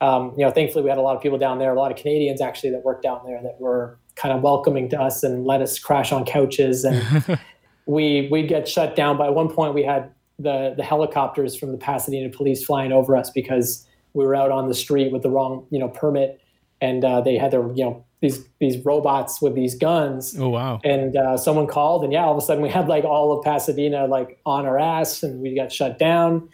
um, 0.00 0.32
you 0.36 0.44
know, 0.44 0.50
thankfully 0.50 0.82
we 0.82 0.88
had 0.88 0.98
a 0.98 1.02
lot 1.02 1.16
of 1.16 1.22
people 1.22 1.38
down 1.38 1.58
there, 1.58 1.72
a 1.72 1.78
lot 1.78 1.90
of 1.90 1.98
Canadians 1.98 2.40
actually 2.40 2.70
that 2.70 2.84
worked 2.84 3.02
down 3.02 3.20
there 3.26 3.42
that 3.42 3.60
were 3.60 3.98
kind 4.16 4.34
of 4.34 4.42
welcoming 4.42 4.88
to 4.90 5.00
us 5.00 5.22
and 5.22 5.44
let 5.44 5.60
us 5.60 5.78
crash 5.78 6.12
on 6.12 6.24
couches. 6.24 6.84
And 6.84 7.38
we 7.86 8.28
we 8.30 8.46
get 8.46 8.66
shut 8.68 8.96
down. 8.96 9.18
By 9.18 9.28
one 9.28 9.48
point, 9.48 9.74
we 9.74 9.82
had 9.82 10.10
the 10.38 10.74
the 10.76 10.82
helicopters 10.82 11.56
from 11.56 11.72
the 11.72 11.78
Pasadena 11.78 12.30
police 12.30 12.64
flying 12.64 12.92
over 12.92 13.16
us 13.16 13.30
because 13.30 13.86
we 14.14 14.24
were 14.24 14.34
out 14.34 14.50
on 14.50 14.68
the 14.68 14.74
street 14.74 15.12
with 15.12 15.22
the 15.22 15.30
wrong 15.30 15.66
you 15.70 15.78
know 15.78 15.88
permit, 15.88 16.40
and 16.80 17.04
uh, 17.04 17.20
they 17.20 17.36
had 17.36 17.50
their 17.50 17.66
you 17.74 17.84
know 17.84 18.04
these 18.20 18.44
these 18.58 18.84
robots 18.84 19.40
with 19.40 19.54
these 19.54 19.74
guns 19.74 20.38
Oh 20.38 20.50
wow! 20.50 20.80
and 20.84 21.16
uh, 21.16 21.36
someone 21.36 21.66
called 21.66 22.04
and 22.04 22.12
yeah 22.12 22.24
all 22.24 22.36
of 22.36 22.42
a 22.42 22.46
sudden 22.46 22.62
we 22.62 22.68
had 22.68 22.86
like 22.86 23.04
all 23.04 23.36
of 23.36 23.42
pasadena 23.42 24.06
like 24.06 24.38
on 24.44 24.66
our 24.66 24.78
ass 24.78 25.22
and 25.22 25.40
we 25.40 25.54
got 25.54 25.72
shut 25.72 25.98
down 25.98 26.48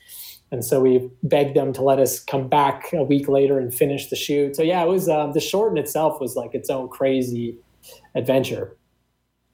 and 0.53 0.65
so 0.65 0.81
we 0.81 1.11
begged 1.23 1.55
them 1.57 1.73
to 1.73 1.83
let 1.83 1.99
us 1.99 2.21
come 2.21 2.49
back 2.49 2.93
a 2.93 3.03
week 3.03 3.29
later 3.29 3.59
and 3.59 3.75
finish 3.75 4.09
the 4.09 4.17
shoot 4.17 4.55
so 4.57 4.63
yeah 4.63 4.83
it 4.83 4.89
was 4.89 5.09
um, 5.09 5.33
the 5.33 5.41
short 5.41 5.73
in 5.73 5.79
itself 5.79 6.21
was 6.21 6.37
like 6.37 6.55
its 6.55 6.71
own 6.71 6.89
crazy 6.89 7.59
adventure 8.15 8.77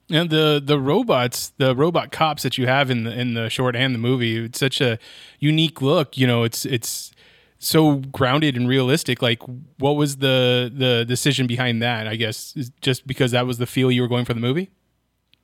And 0.09 0.29
the 0.29 0.61
the 0.63 0.77
robots, 0.79 1.53
the 1.57 1.73
robot 1.75 2.11
cops 2.11 2.43
that 2.43 2.57
you 2.57 2.67
have 2.67 2.91
in 2.91 3.03
the 3.05 3.11
in 3.17 3.33
the 3.35 3.49
short 3.49 3.75
and 3.75 3.95
the 3.95 3.99
movie, 3.99 4.35
it's 4.45 4.59
such 4.59 4.81
a 4.81 4.99
unique 5.39 5.81
look. 5.81 6.17
You 6.17 6.27
know, 6.27 6.43
it's 6.43 6.65
it's 6.65 7.11
so 7.57 7.95
grounded 8.11 8.57
and 8.57 8.67
realistic. 8.67 9.21
Like, 9.21 9.41
what 9.79 9.95
was 9.95 10.17
the 10.17 10.69
the 10.75 11.05
decision 11.05 11.47
behind 11.47 11.81
that? 11.81 12.05
I 12.07 12.17
guess 12.17 12.53
is 12.55 12.69
just 12.81 13.07
because 13.07 13.31
that 13.31 13.47
was 13.47 13.57
the 13.57 13.65
feel 13.65 13.89
you 13.91 14.01
were 14.01 14.09
going 14.09 14.25
for 14.25 14.33
the 14.33 14.41
movie. 14.41 14.71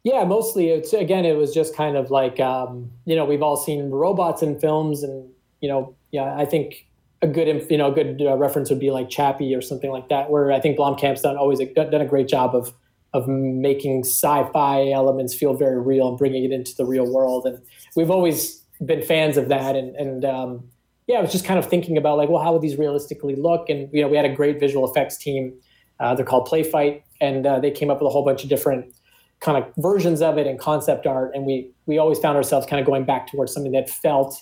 yeah 0.03 0.23
mostly 0.23 0.69
it's 0.69 0.93
again 0.93 1.25
it 1.25 1.35
was 1.35 1.53
just 1.53 1.75
kind 1.75 1.97
of 1.97 2.09
like 2.11 2.39
um, 2.39 2.89
you 3.05 3.15
know 3.15 3.25
we've 3.25 3.41
all 3.41 3.57
seen 3.57 3.89
robots 3.89 4.41
in 4.41 4.59
films 4.59 5.03
and 5.03 5.29
you 5.61 5.69
know 5.69 5.95
yeah 6.11 6.35
i 6.37 6.45
think 6.45 6.85
a 7.21 7.27
good 7.27 7.65
you 7.69 7.77
know 7.77 7.91
a 7.91 7.93
good 7.93 8.21
uh, 8.21 8.35
reference 8.37 8.69
would 8.69 8.79
be 8.79 8.91
like 8.91 9.09
Chappie 9.09 9.53
or 9.53 9.61
something 9.61 9.91
like 9.91 10.09
that, 10.09 10.29
where 10.29 10.51
I 10.51 10.59
think 10.59 10.77
Blomkamp's 10.77 11.21
done 11.21 11.37
always 11.37 11.59
a, 11.59 11.65
done 11.73 12.01
a 12.01 12.05
great 12.05 12.27
job 12.27 12.55
of 12.55 12.73
of 13.13 13.27
making 13.27 14.03
sci-fi 14.03 14.91
elements 14.91 15.33
feel 15.33 15.55
very 15.55 15.81
real 15.81 16.09
and 16.09 16.17
bringing 16.17 16.43
it 16.43 16.51
into 16.51 16.75
the 16.75 16.85
real 16.85 17.11
world. 17.11 17.45
And 17.45 17.59
we've 17.95 18.11
always 18.11 18.63
been 18.85 19.01
fans 19.01 19.35
of 19.35 19.49
that. 19.49 19.75
And 19.75 19.95
and 19.95 20.23
um, 20.23 20.69
yeah, 21.07 21.17
I 21.17 21.21
was 21.21 21.31
just 21.31 21.45
kind 21.45 21.59
of 21.59 21.65
thinking 21.65 21.97
about 21.97 22.17
like, 22.17 22.29
well, 22.29 22.41
how 22.41 22.53
would 22.53 22.61
these 22.61 22.77
realistically 22.77 23.35
look? 23.35 23.69
And 23.69 23.89
you 23.91 24.01
know, 24.01 24.07
we 24.07 24.15
had 24.15 24.25
a 24.25 24.33
great 24.33 24.59
visual 24.59 24.89
effects 24.89 25.17
team. 25.17 25.53
Uh, 25.99 26.15
they're 26.15 26.25
called 26.25 26.47
Playfight, 26.47 27.01
and 27.19 27.45
uh, 27.45 27.59
they 27.59 27.71
came 27.71 27.89
up 27.89 27.99
with 27.99 28.07
a 28.07 28.09
whole 28.09 28.23
bunch 28.23 28.43
of 28.43 28.49
different 28.49 28.93
kind 29.41 29.61
of 29.61 29.73
versions 29.77 30.21
of 30.21 30.37
it 30.37 30.47
and 30.47 30.57
concept 30.57 31.05
art. 31.05 31.31
And 31.33 31.45
we 31.45 31.69
we 31.85 31.97
always 31.97 32.19
found 32.19 32.37
ourselves 32.37 32.65
kind 32.65 32.79
of 32.79 32.85
going 32.85 33.03
back 33.03 33.29
towards 33.29 33.53
something 33.53 33.73
that 33.73 33.89
felt 33.89 34.41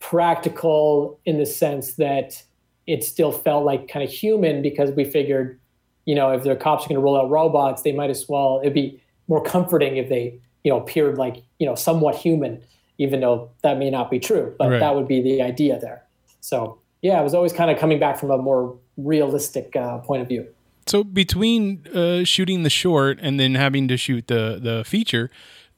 practical 0.00 1.18
in 1.24 1.38
the 1.38 1.46
sense 1.46 1.94
that 1.94 2.42
it 2.86 3.02
still 3.02 3.32
felt 3.32 3.64
like 3.64 3.88
kind 3.88 4.04
of 4.04 4.10
human 4.10 4.62
because 4.62 4.90
we 4.92 5.04
figured, 5.04 5.58
you 6.04 6.14
know, 6.14 6.30
if 6.32 6.44
the 6.44 6.54
cops 6.54 6.84
are 6.84 6.88
going 6.88 6.96
to 6.96 7.02
roll 7.02 7.16
out 7.20 7.28
robots, 7.30 7.82
they 7.82 7.92
might 7.92 8.10
as 8.10 8.28
well. 8.28 8.60
It'd 8.62 8.74
be 8.74 9.00
more 9.28 9.42
comforting 9.42 9.96
if 9.96 10.08
they, 10.08 10.38
you 10.62 10.70
know, 10.70 10.78
appeared 10.78 11.18
like 11.18 11.42
you 11.58 11.66
know 11.66 11.74
somewhat 11.74 12.14
human, 12.14 12.62
even 12.98 13.20
though 13.20 13.50
that 13.62 13.78
may 13.78 13.90
not 13.90 14.10
be 14.10 14.18
true. 14.18 14.54
But 14.58 14.70
Right. 14.70 14.80
that 14.80 14.94
would 14.94 15.08
be 15.08 15.20
the 15.20 15.42
idea 15.42 15.78
there. 15.80 16.04
So 16.40 16.78
yeah, 17.02 17.20
it 17.20 17.24
was 17.24 17.34
always 17.34 17.52
kind 17.52 17.70
of 17.70 17.78
coming 17.78 17.98
back 17.98 18.18
from 18.18 18.30
a 18.30 18.38
more 18.38 18.76
realistic 18.96 19.74
uh, 19.76 19.98
point 19.98 20.22
of 20.22 20.28
view. 20.28 20.46
So 20.86 21.02
between 21.02 21.84
uh, 21.92 22.24
shooting 22.24 22.62
the 22.62 22.70
short 22.70 23.18
and 23.20 23.40
then 23.40 23.56
having 23.56 23.88
to 23.88 23.96
shoot 23.96 24.28
the 24.28 24.60
the 24.62 24.84
feature, 24.84 25.30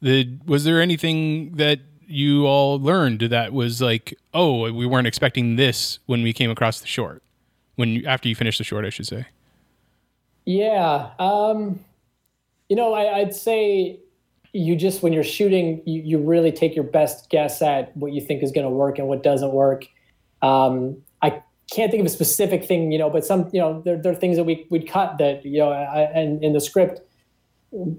the 0.03 0.39
was 0.47 0.65
there 0.65 0.81
anything 0.83 1.57
that 1.57 1.81
you 2.09 2.47
all 2.47 2.81
learned 2.81 3.21
that 3.21 3.53
was 3.53 3.83
like, 3.83 4.19
oh, 4.33 4.73
we 4.73 4.87
weren't 4.87 5.07
expecting 5.07 5.57
this 5.57 5.99
when 6.07 6.23
we 6.23 6.33
came 6.33 6.51
across 6.51 6.81
the 6.81 6.87
short, 6.87 7.23
when 7.77 7.91
you, 7.91 8.07
after 8.07 8.29
you 8.29 8.35
finished 8.35 8.59
the 8.59 8.65
short, 8.65 8.85
I 8.85 8.91
should 8.91 9.07
say. 9.07 9.27
Yeah. 10.47 11.11
Um, 11.19 11.81
you 12.69 12.77
know, 12.77 12.95
I, 12.95 13.19
I'd 13.19 13.35
say 13.35 14.01
you 14.55 14.75
just, 14.75 15.03
when 15.03 15.13
you're 15.13 15.23
shooting, 15.23 15.83
you, 15.85 16.01
you 16.03 16.19
really 16.19 16.51
take 16.51 16.75
your 16.75 16.85
best 16.85 17.29
guess 17.29 17.61
at 17.61 17.95
what 17.97 18.13
you 18.13 18.21
think 18.23 18.43
is 18.43 18.51
going 18.53 18.65
to 18.65 18.71
work 18.71 18.99
and 18.99 19.07
what 19.07 19.23
doesn't 19.23 19.53
work. 19.53 19.87
Um, 20.41 20.97
I 21.21 21.43
can't 21.71 21.91
think 21.91 22.01
of 22.01 22.07
a 22.07 22.11
specific 22.11 22.65
thing, 22.65 22.91
you 22.91 22.99
know, 22.99 23.11
but 23.11 23.27
some, 23.27 23.51
you 23.53 23.61
know, 23.61 23.83
there, 23.83 23.99
there 23.99 24.13
are 24.13 24.17
things 24.17 24.39
that 24.39 24.45
we, 24.45 24.67
we'd 24.71 24.89
cut 24.89 25.19
that, 25.19 25.45
you 25.45 25.59
know, 25.59 25.71
I, 25.71 26.03
and 26.15 26.43
in 26.43 26.55
the 26.55 26.61
script 26.61 27.03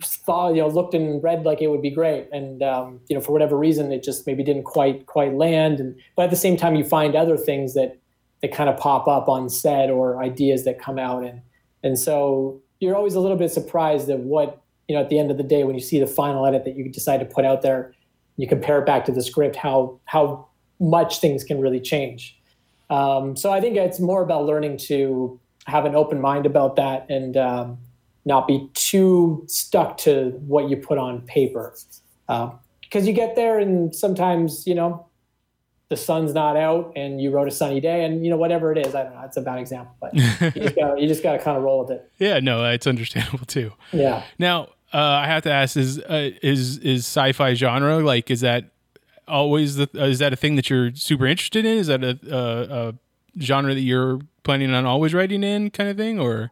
thought, 0.03 0.55
you 0.55 0.61
know, 0.61 0.67
looked 0.67 0.93
and 0.93 1.21
read 1.21 1.45
like 1.45 1.61
it 1.61 1.67
would 1.67 1.81
be 1.81 1.91
great. 1.91 2.27
And, 2.31 2.63
um, 2.63 2.99
you 3.07 3.15
know, 3.15 3.21
for 3.21 3.31
whatever 3.31 3.57
reason, 3.57 3.91
it 3.91 4.03
just 4.03 4.25
maybe 4.25 4.43
didn't 4.43 4.63
quite, 4.63 5.05
quite 5.05 5.33
land. 5.33 5.79
And, 5.79 5.95
but 6.15 6.23
at 6.23 6.29
the 6.31 6.35
same 6.35 6.57
time, 6.57 6.75
you 6.75 6.83
find 6.83 7.15
other 7.15 7.38
things 7.38 7.75
that, 7.75 7.97
that 8.41 8.51
kind 8.51 8.69
of 8.69 8.77
pop 8.77 9.07
up 9.07 9.29
on 9.29 9.49
set 9.49 9.89
or 9.89 10.23
ideas 10.23 10.63
that 10.65 10.79
come 10.79 10.97
out. 10.97 11.23
And, 11.23 11.41
and 11.83 11.99
so 11.99 12.61
you're 12.79 12.95
always 12.95 13.13
a 13.13 13.19
little 13.19 13.38
bit 13.38 13.51
surprised 13.51 14.09
at 14.09 14.19
what, 14.19 14.61
you 14.88 14.95
know, 14.95 15.01
at 15.01 15.09
the 15.09 15.19
end 15.19 15.29
of 15.29 15.38
the 15.38 15.43
day, 15.43 15.63
when 15.63 15.75
you 15.75 15.81
see 15.81 15.99
the 15.99 16.07
final 16.07 16.45
edit 16.45 16.65
that 16.65 16.75
you 16.75 16.89
decide 16.89 17.19
to 17.19 17.25
put 17.25 17.45
out 17.45 17.61
there, 17.61 17.93
you 18.38 18.47
compare 18.47 18.79
it 18.79 18.85
back 18.85 19.05
to 19.05 19.11
the 19.11 19.21
script, 19.21 19.55
how, 19.55 19.99
how 20.05 20.47
much 20.79 21.19
things 21.19 21.43
can 21.43 21.59
really 21.59 21.79
change. 21.79 22.39
Um, 22.89 23.35
so 23.35 23.51
I 23.51 23.61
think 23.61 23.77
it's 23.77 23.99
more 23.99 24.23
about 24.23 24.45
learning 24.45 24.77
to 24.88 25.39
have 25.67 25.85
an 25.85 25.93
open 25.93 26.19
mind 26.19 26.47
about 26.47 26.75
that 26.77 27.07
and 27.09 27.38
um, 27.38 27.77
not 28.25 28.47
be 28.47 28.69
too 28.73 29.43
stuck 29.47 29.97
to 29.97 30.31
what 30.45 30.69
you 30.69 30.77
put 30.77 30.97
on 30.97 31.21
paper. 31.21 31.75
Because 32.27 33.07
you 33.07 33.13
get 33.13 33.35
there 33.35 33.59
and 33.59 33.95
sometimes, 33.95 34.65
you 34.67 34.75
know, 34.75 35.05
the 35.89 35.97
sun's 35.97 36.33
not 36.33 36.55
out 36.55 36.93
and 36.95 37.19
you 37.19 37.31
wrote 37.31 37.47
a 37.47 37.51
sunny 37.51 37.79
day 37.79 38.05
and, 38.05 38.23
you 38.23 38.29
know, 38.29 38.38
whatever 38.38 38.71
it 38.71 38.77
is. 38.77 38.93
I 38.93 39.03
don't 39.03 39.15
know. 39.15 39.21
It's 39.25 39.38
a 39.38 39.41
bad 39.41 39.57
example, 39.57 39.95
but 39.99 40.13
you 40.13 40.21
just 40.61 40.75
gotta, 40.75 41.01
you 41.01 41.07
just 41.07 41.23
got 41.23 41.33
to 41.33 41.39
kind 41.39 41.57
of 41.57 41.63
roll 41.63 41.79
with 41.79 41.91
it. 41.91 42.11
Yeah, 42.19 42.39
no, 42.39 42.63
it's 42.65 42.85
understandable 42.85 43.45
too. 43.45 43.73
Yeah. 43.91 44.23
Now, 44.38 44.69
uh, 44.93 44.97
I 44.97 45.27
have 45.27 45.43
to 45.43 45.51
ask: 45.51 45.77
is 45.77 45.99
uh, 45.99 46.32
is 46.41 46.77
is 46.79 47.05
sci-fi 47.05 47.53
genre 47.53 47.99
like? 47.99 48.32
Is 48.32 48.41
that 48.41 48.71
always 49.27 49.75
the? 49.75 49.89
Uh, 49.95 50.05
is 50.05 50.19
that 50.19 50.34
a 50.34 50.36
thing 50.36 50.55
that 50.55 50.69
you're 50.69 50.93
super 50.95 51.27
interested 51.27 51.65
in? 51.65 51.77
Is 51.77 51.88
that 51.88 52.03
a, 52.03 52.19
a, 52.27 52.89
a 52.89 52.95
genre 53.39 53.73
that 53.73 53.82
you're 53.82 54.19
planning 54.43 54.73
on 54.73 54.86
always 54.86 55.13
writing 55.13 55.43
in, 55.43 55.69
kind 55.69 55.89
of 55.89 55.97
thing, 55.97 56.19
or? 56.19 56.51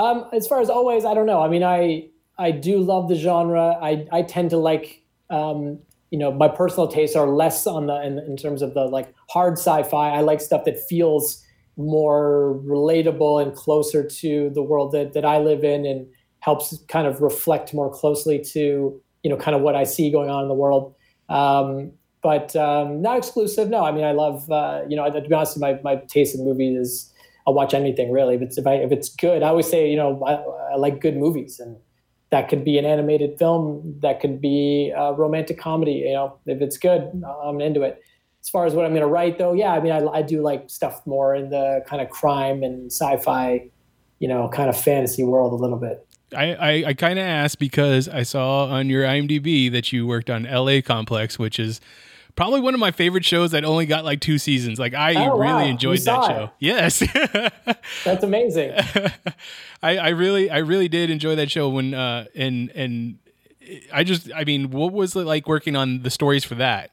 Um, 0.00 0.24
as 0.32 0.46
far 0.46 0.62
as 0.62 0.70
always, 0.70 1.04
I 1.04 1.12
don't 1.12 1.26
know. 1.26 1.42
I 1.42 1.48
mean, 1.48 1.62
I 1.62 2.08
I 2.38 2.52
do 2.52 2.78
love 2.78 3.08
the 3.08 3.16
genre. 3.16 3.76
I 3.82 4.06
I 4.10 4.22
tend 4.22 4.48
to 4.50 4.56
like, 4.56 5.02
um, 5.28 5.78
you 6.10 6.18
know, 6.18 6.32
my 6.32 6.48
personal 6.48 6.88
tastes 6.88 7.14
are 7.14 7.28
less 7.28 7.66
on 7.66 7.86
the 7.86 8.02
in, 8.02 8.18
in 8.20 8.36
terms 8.38 8.62
of 8.62 8.72
the 8.72 8.86
like 8.86 9.14
hard 9.28 9.58
sci-fi. 9.58 10.08
I 10.08 10.20
like 10.22 10.40
stuff 10.40 10.64
that 10.64 10.80
feels 10.88 11.44
more 11.76 12.58
relatable 12.64 13.42
and 13.42 13.54
closer 13.54 14.02
to 14.02 14.50
the 14.54 14.62
world 14.62 14.92
that 14.92 15.12
that 15.12 15.26
I 15.26 15.38
live 15.38 15.64
in, 15.64 15.84
and 15.84 16.06
helps 16.38 16.78
kind 16.88 17.06
of 17.06 17.20
reflect 17.20 17.74
more 17.74 17.90
closely 17.92 18.38
to 18.52 18.98
you 19.22 19.30
know 19.30 19.36
kind 19.36 19.54
of 19.54 19.60
what 19.60 19.74
I 19.74 19.84
see 19.84 20.10
going 20.10 20.30
on 20.30 20.42
in 20.44 20.48
the 20.48 20.54
world. 20.54 20.94
Um, 21.28 21.92
but 22.22 22.56
um, 22.56 23.02
not 23.02 23.18
exclusive. 23.18 23.68
No, 23.68 23.84
I 23.84 23.92
mean, 23.92 24.04
I 24.04 24.12
love 24.12 24.50
uh, 24.50 24.80
you 24.88 24.96
know. 24.96 25.10
To 25.10 25.20
be 25.20 25.34
honest, 25.34 25.60
my 25.60 25.78
my 25.84 25.96
taste 25.96 26.34
in 26.34 26.42
movies 26.42 26.78
is 26.78 27.09
I'll 27.46 27.54
watch 27.54 27.74
anything 27.74 28.10
really. 28.10 28.34
If 28.34 28.42
it's 28.42 28.58
if 28.58 28.66
I 28.66 28.74
if 28.74 28.92
it's 28.92 29.08
good, 29.08 29.42
I 29.42 29.48
always 29.48 29.68
say 29.68 29.90
you 29.90 29.96
know 29.96 30.22
I, 30.24 30.74
I 30.74 30.76
like 30.76 31.00
good 31.00 31.16
movies, 31.16 31.60
and 31.60 31.76
that 32.30 32.48
could 32.48 32.64
be 32.64 32.78
an 32.78 32.84
animated 32.84 33.38
film, 33.38 33.96
that 34.00 34.20
could 34.20 34.40
be 34.40 34.92
a 34.96 35.12
romantic 35.12 35.58
comedy. 35.58 35.92
You 35.92 36.12
know, 36.12 36.38
if 36.46 36.62
it's 36.62 36.78
good, 36.78 37.22
I'm 37.42 37.60
into 37.60 37.82
it. 37.82 38.02
As 38.40 38.48
far 38.48 38.64
as 38.64 38.72
what 38.72 38.86
I'm 38.86 38.92
going 38.92 39.02
to 39.02 39.08
write, 39.08 39.36
though, 39.36 39.52
yeah, 39.52 39.72
I 39.72 39.80
mean, 39.80 39.92
I, 39.92 40.06
I 40.06 40.22
do 40.22 40.40
like 40.40 40.70
stuff 40.70 41.06
more 41.06 41.34
in 41.34 41.50
the 41.50 41.84
kind 41.86 42.00
of 42.00 42.08
crime 42.08 42.62
and 42.62 42.90
sci-fi, 42.90 43.68
you 44.18 44.28
know, 44.28 44.48
kind 44.48 44.70
of 44.70 44.80
fantasy 44.80 45.22
world 45.24 45.52
a 45.52 45.56
little 45.56 45.76
bit. 45.76 46.06
I, 46.34 46.54
I, 46.54 46.84
I 46.86 46.94
kind 46.94 47.18
of 47.18 47.24
asked 47.24 47.58
because 47.58 48.08
I 48.08 48.22
saw 48.22 48.66
on 48.66 48.88
your 48.88 49.04
IMDb 49.04 49.70
that 49.72 49.92
you 49.92 50.06
worked 50.06 50.30
on 50.30 50.44
LA 50.44 50.80
Complex, 50.80 51.38
which 51.38 51.58
is 51.58 51.80
probably 52.36 52.60
one 52.60 52.74
of 52.74 52.80
my 52.80 52.90
favorite 52.90 53.24
shows 53.24 53.50
that 53.52 53.64
only 53.64 53.86
got 53.86 54.04
like 54.04 54.20
two 54.20 54.38
seasons. 54.38 54.78
Like 54.78 54.94
I 54.94 55.14
Oh, 55.14 55.38
really 55.38 55.46
wow. 55.52 55.58
enjoyed 55.64 55.98
You 56.00 56.04
that 56.06 56.24
show. 56.26 56.44
it. 56.44 56.50
Yes. 56.58 56.98
That's 58.04 58.24
amazing. 58.24 58.72
I, 59.82 59.96
I 59.98 60.08
really 60.10 60.50
I 60.50 60.58
really 60.58 60.88
did 60.88 61.10
enjoy 61.10 61.36
that 61.36 61.50
show 61.50 61.68
when 61.68 61.94
uh 61.94 62.26
and 62.34 62.70
and 62.74 63.18
I 63.92 64.04
just 64.04 64.30
I 64.34 64.44
mean 64.44 64.70
what 64.70 64.92
was 64.92 65.14
it 65.16 65.20
like 65.24 65.46
working 65.46 65.76
on 65.76 66.02
the 66.02 66.10
stories 66.10 66.44
for 66.44 66.54
that? 66.56 66.90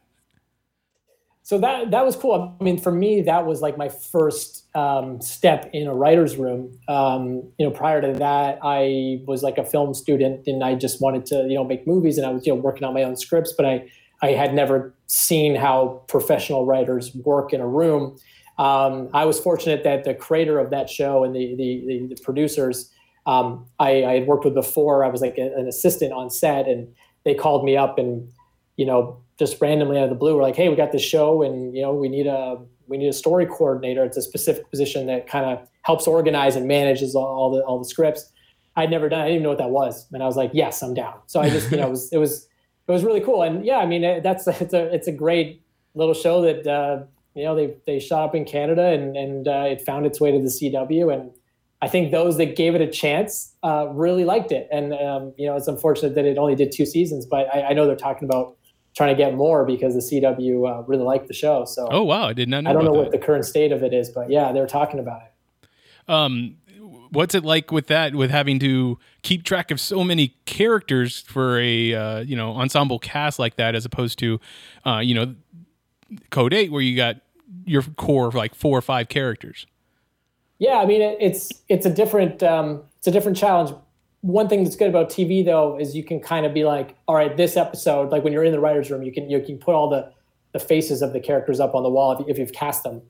so 1.43 1.57
that 1.59 1.91
that 1.91 2.05
was 2.05 2.17
cool. 2.17 2.57
I 2.59 2.61
mean, 2.61 2.77
for 2.77 2.91
me, 2.91 3.21
that 3.21 3.45
was 3.45 3.61
like 3.61 3.77
my 3.77 3.87
first 3.87 4.65
um, 4.75 5.21
step 5.21 5.69
in 5.71 5.87
a 5.87 5.93
writer's 5.95 6.35
room. 6.35 6.77
Um, 6.89 7.53
you 7.57 7.65
know, 7.65 7.71
prior 7.71 8.01
to 8.01 8.11
that, 8.19 8.59
I 8.61 9.21
was 9.25 9.43
like 9.43 9.57
a 9.57 9.63
film 9.63 9.93
student, 9.93 10.45
and 10.45 10.61
I 10.61 10.75
just 10.75 11.01
wanted 11.01 11.25
to 11.27 11.43
you 11.47 11.55
know 11.55 11.63
make 11.63 11.87
movies, 11.87 12.17
and 12.17 12.27
I 12.27 12.31
was 12.31 12.45
you 12.45 12.53
know 12.53 12.59
working 12.59 12.83
on 12.83 12.93
my 12.93 13.03
own 13.03 13.15
scripts, 13.15 13.53
but 13.55 13.65
I 13.65 13.89
I 14.21 14.31
had 14.31 14.53
never 14.53 14.93
seen 15.07 15.55
how 15.55 16.03
professional 16.07 16.65
writers 16.65 17.13
work 17.15 17.53
in 17.53 17.61
a 17.61 17.67
room. 17.67 18.17
Um, 18.57 19.09
I 19.13 19.25
was 19.25 19.39
fortunate 19.39 19.83
that 19.83 20.03
the 20.03 20.15
creator 20.15 20.57
of 20.59 20.71
that 20.71 20.89
show 20.89 21.23
and 21.23 21.35
the 21.35 21.55
the, 21.55 21.83
the, 21.87 22.15
the 22.15 22.21
producers 22.23 22.91
um, 23.27 23.65
I, 23.77 24.05
I 24.05 24.13
had 24.13 24.27
worked 24.27 24.45
with 24.45 24.55
before. 24.55 25.03
I 25.03 25.09
was 25.09 25.21
like 25.21 25.37
a- 25.37 25.53
an 25.55 25.67
assistant 25.67 26.13
on 26.13 26.29
set, 26.29 26.67
and 26.67 26.87
they 27.25 27.35
called 27.35 27.65
me 27.65 27.75
up 27.75 27.99
and 27.99 28.27
you 28.77 28.85
know 28.85 29.21
just 29.37 29.61
randomly 29.61 29.97
out 29.97 30.05
of 30.05 30.09
the 30.09 30.15
blue 30.15 30.35
were 30.35 30.41
like, 30.41 30.55
hey, 30.55 30.69
we 30.69 30.75
got 30.75 30.91
this 30.91 31.03
show, 31.03 31.43
and 31.43 31.75
you 31.75 31.81
know 31.81 31.93
we 31.93 32.09
need 32.09 32.25
a 32.25 32.57
we 32.87 32.97
need 32.97 33.09
a 33.09 33.13
story 33.13 33.45
coordinator. 33.45 34.03
It's 34.03 34.17
a 34.17 34.21
specific 34.21 34.69
position 34.71 35.07
that 35.07 35.27
kind 35.27 35.45
of 35.45 35.67
helps 35.81 36.07
organize 36.07 36.55
and 36.55 36.67
manages 36.67 37.15
all, 37.15 37.51
the 37.53 37.61
all 37.63 37.77
the 37.77 37.85
scripts. 37.85 38.31
I'd 38.77 38.89
never 38.89 39.09
done. 39.09 39.19
I 39.19 39.23
didn't 39.25 39.35
even 39.35 39.43
know 39.43 39.49
what 39.49 39.57
that 39.57 39.69
was, 39.71 40.07
and 40.13 40.23
I 40.23 40.25
was 40.25 40.37
like, 40.37 40.51
yes, 40.53 40.81
I'm 40.81 40.93
down. 40.93 41.15
So 41.27 41.41
I 41.41 41.49
just 41.49 41.69
you 41.69 41.77
know 41.77 41.87
it 41.87 41.91
was 41.91 42.13
it 42.13 42.17
was 42.17 42.47
it 42.87 42.91
was 42.91 43.03
really 43.03 43.21
cool, 43.21 43.41
and 43.43 43.65
yeah, 43.65 43.77
I 43.77 43.85
mean 43.85 44.03
it- 44.03 44.23
that's 44.23 44.47
it's 44.61 44.73
a 44.73 44.93
it's 44.93 45.07
a 45.07 45.11
great 45.11 45.61
little 45.95 46.13
show 46.13 46.41
that 46.41 46.65
uh, 46.67 47.03
you 47.35 47.43
know 47.43 47.55
they 47.55 47.75
they 47.85 47.99
shot 47.99 48.23
up 48.23 48.35
in 48.35 48.45
Canada 48.45 48.85
and 48.87 49.15
and 49.17 49.47
uh, 49.47 49.65
it 49.67 49.81
found 49.81 50.05
its 50.05 50.19
way 50.21 50.31
to 50.31 50.39
the 50.39 50.47
CW 50.49 51.13
and 51.13 51.31
I 51.79 51.87
think 51.87 52.11
those 52.11 52.37
that 52.37 52.55
gave 52.55 52.73
it 52.73 52.81
a 52.81 52.87
chance 52.87 53.53
uh, 53.61 53.87
really 53.91 54.25
liked 54.25 54.51
it. 54.51 54.67
And 54.71 54.93
um, 54.93 55.33
you 55.37 55.45
know 55.47 55.55
it's 55.55 55.67
unfortunate 55.67 56.15
that 56.15 56.25
it 56.25 56.37
only 56.37 56.55
did 56.55 56.71
two 56.71 56.85
seasons 56.85 57.25
but 57.25 57.47
I, 57.53 57.69
I 57.69 57.73
know 57.73 57.85
they're 57.85 57.95
talking 57.95 58.27
about 58.27 58.55
trying 58.95 59.15
to 59.15 59.23
get 59.23 59.35
more 59.35 59.63
because 59.63 59.93
the 59.93 59.99
CW 60.21 60.67
uh, 60.79 60.81
really 60.83 61.03
liked 61.03 61.27
the 61.27 61.33
show. 61.35 61.65
So 61.65 61.87
Oh 61.91 62.01
wow, 62.03 62.27
I 62.29 62.33
did 62.33 62.49
not 62.49 62.63
know 62.63 62.69
I 62.71 62.73
don't 62.73 62.83
know 62.83 62.91
about 62.93 63.03
what 63.03 63.11
the 63.11 63.19
current 63.19 63.45
state 63.45 63.71
of 63.71 63.83
it 63.83 63.93
is 63.93 64.09
but 64.09 64.29
yeah 64.29 64.51
they're 64.51 64.65
talking 64.67 64.99
about 64.99 65.21
it. 65.23 65.67
Um 66.11 66.57
what's 67.11 67.35
it 67.35 67.43
like 67.43 67.71
with 67.71 67.87
that 67.87 68.15
with 68.15 68.31
having 68.31 68.59
to 68.59 68.97
keep 69.21 69.43
track 69.43 69.71
of 69.71 69.79
so 69.79 70.03
many 70.03 70.35
characters 70.45 71.21
for 71.21 71.59
a 71.59 71.93
uh, 71.93 72.19
you 72.19 72.35
know 72.35 72.51
ensemble 72.53 72.99
cast 72.99 73.39
like 73.39 73.55
that 73.55 73.75
as 73.75 73.85
opposed 73.85 74.19
to 74.19 74.39
uh, 74.85 74.99
you 74.99 75.13
know 75.13 75.35
Code 76.29 76.53
8 76.53 76.71
where 76.71 76.81
you 76.81 76.95
got 76.95 77.17
your 77.65 77.81
core 77.81 78.27
of 78.27 78.35
like 78.35 78.55
four 78.55 78.77
or 78.77 78.81
five 78.81 79.09
characters. 79.09 79.65
Yeah, 80.59 80.77
I 80.77 80.85
mean 80.85 81.01
it, 81.01 81.17
it's 81.19 81.51
it's 81.69 81.85
a 81.85 81.89
different 81.89 82.41
um, 82.43 82.83
it's 82.97 83.07
a 83.07 83.11
different 83.11 83.37
challenge. 83.37 83.75
One 84.21 84.49
thing 84.49 84.63
that's 84.63 84.75
good 84.75 84.89
about 84.89 85.09
TV 85.09 85.45
though 85.45 85.79
is 85.79 85.95
you 85.95 86.03
can 86.03 86.19
kind 86.19 86.45
of 86.45 86.53
be 86.53 86.63
like, 86.63 86.95
all 87.07 87.15
right, 87.15 87.35
this 87.37 87.55
episode, 87.55 88.11
like 88.11 88.23
when 88.23 88.33
you're 88.33 88.43
in 88.43 88.51
the 88.51 88.59
writers' 88.59 88.89
room, 88.89 89.03
you 89.03 89.11
can 89.11 89.29
you 89.29 89.39
can 89.39 89.57
put 89.57 89.75
all 89.75 89.89
the 89.89 90.11
the 90.53 90.59
faces 90.59 91.01
of 91.01 91.13
the 91.13 91.19
characters 91.19 91.59
up 91.59 91.75
on 91.75 91.83
the 91.83 91.89
wall 91.89 92.19
if, 92.19 92.27
if 92.27 92.37
you've 92.39 92.53
cast 92.53 92.83
them, 92.83 93.01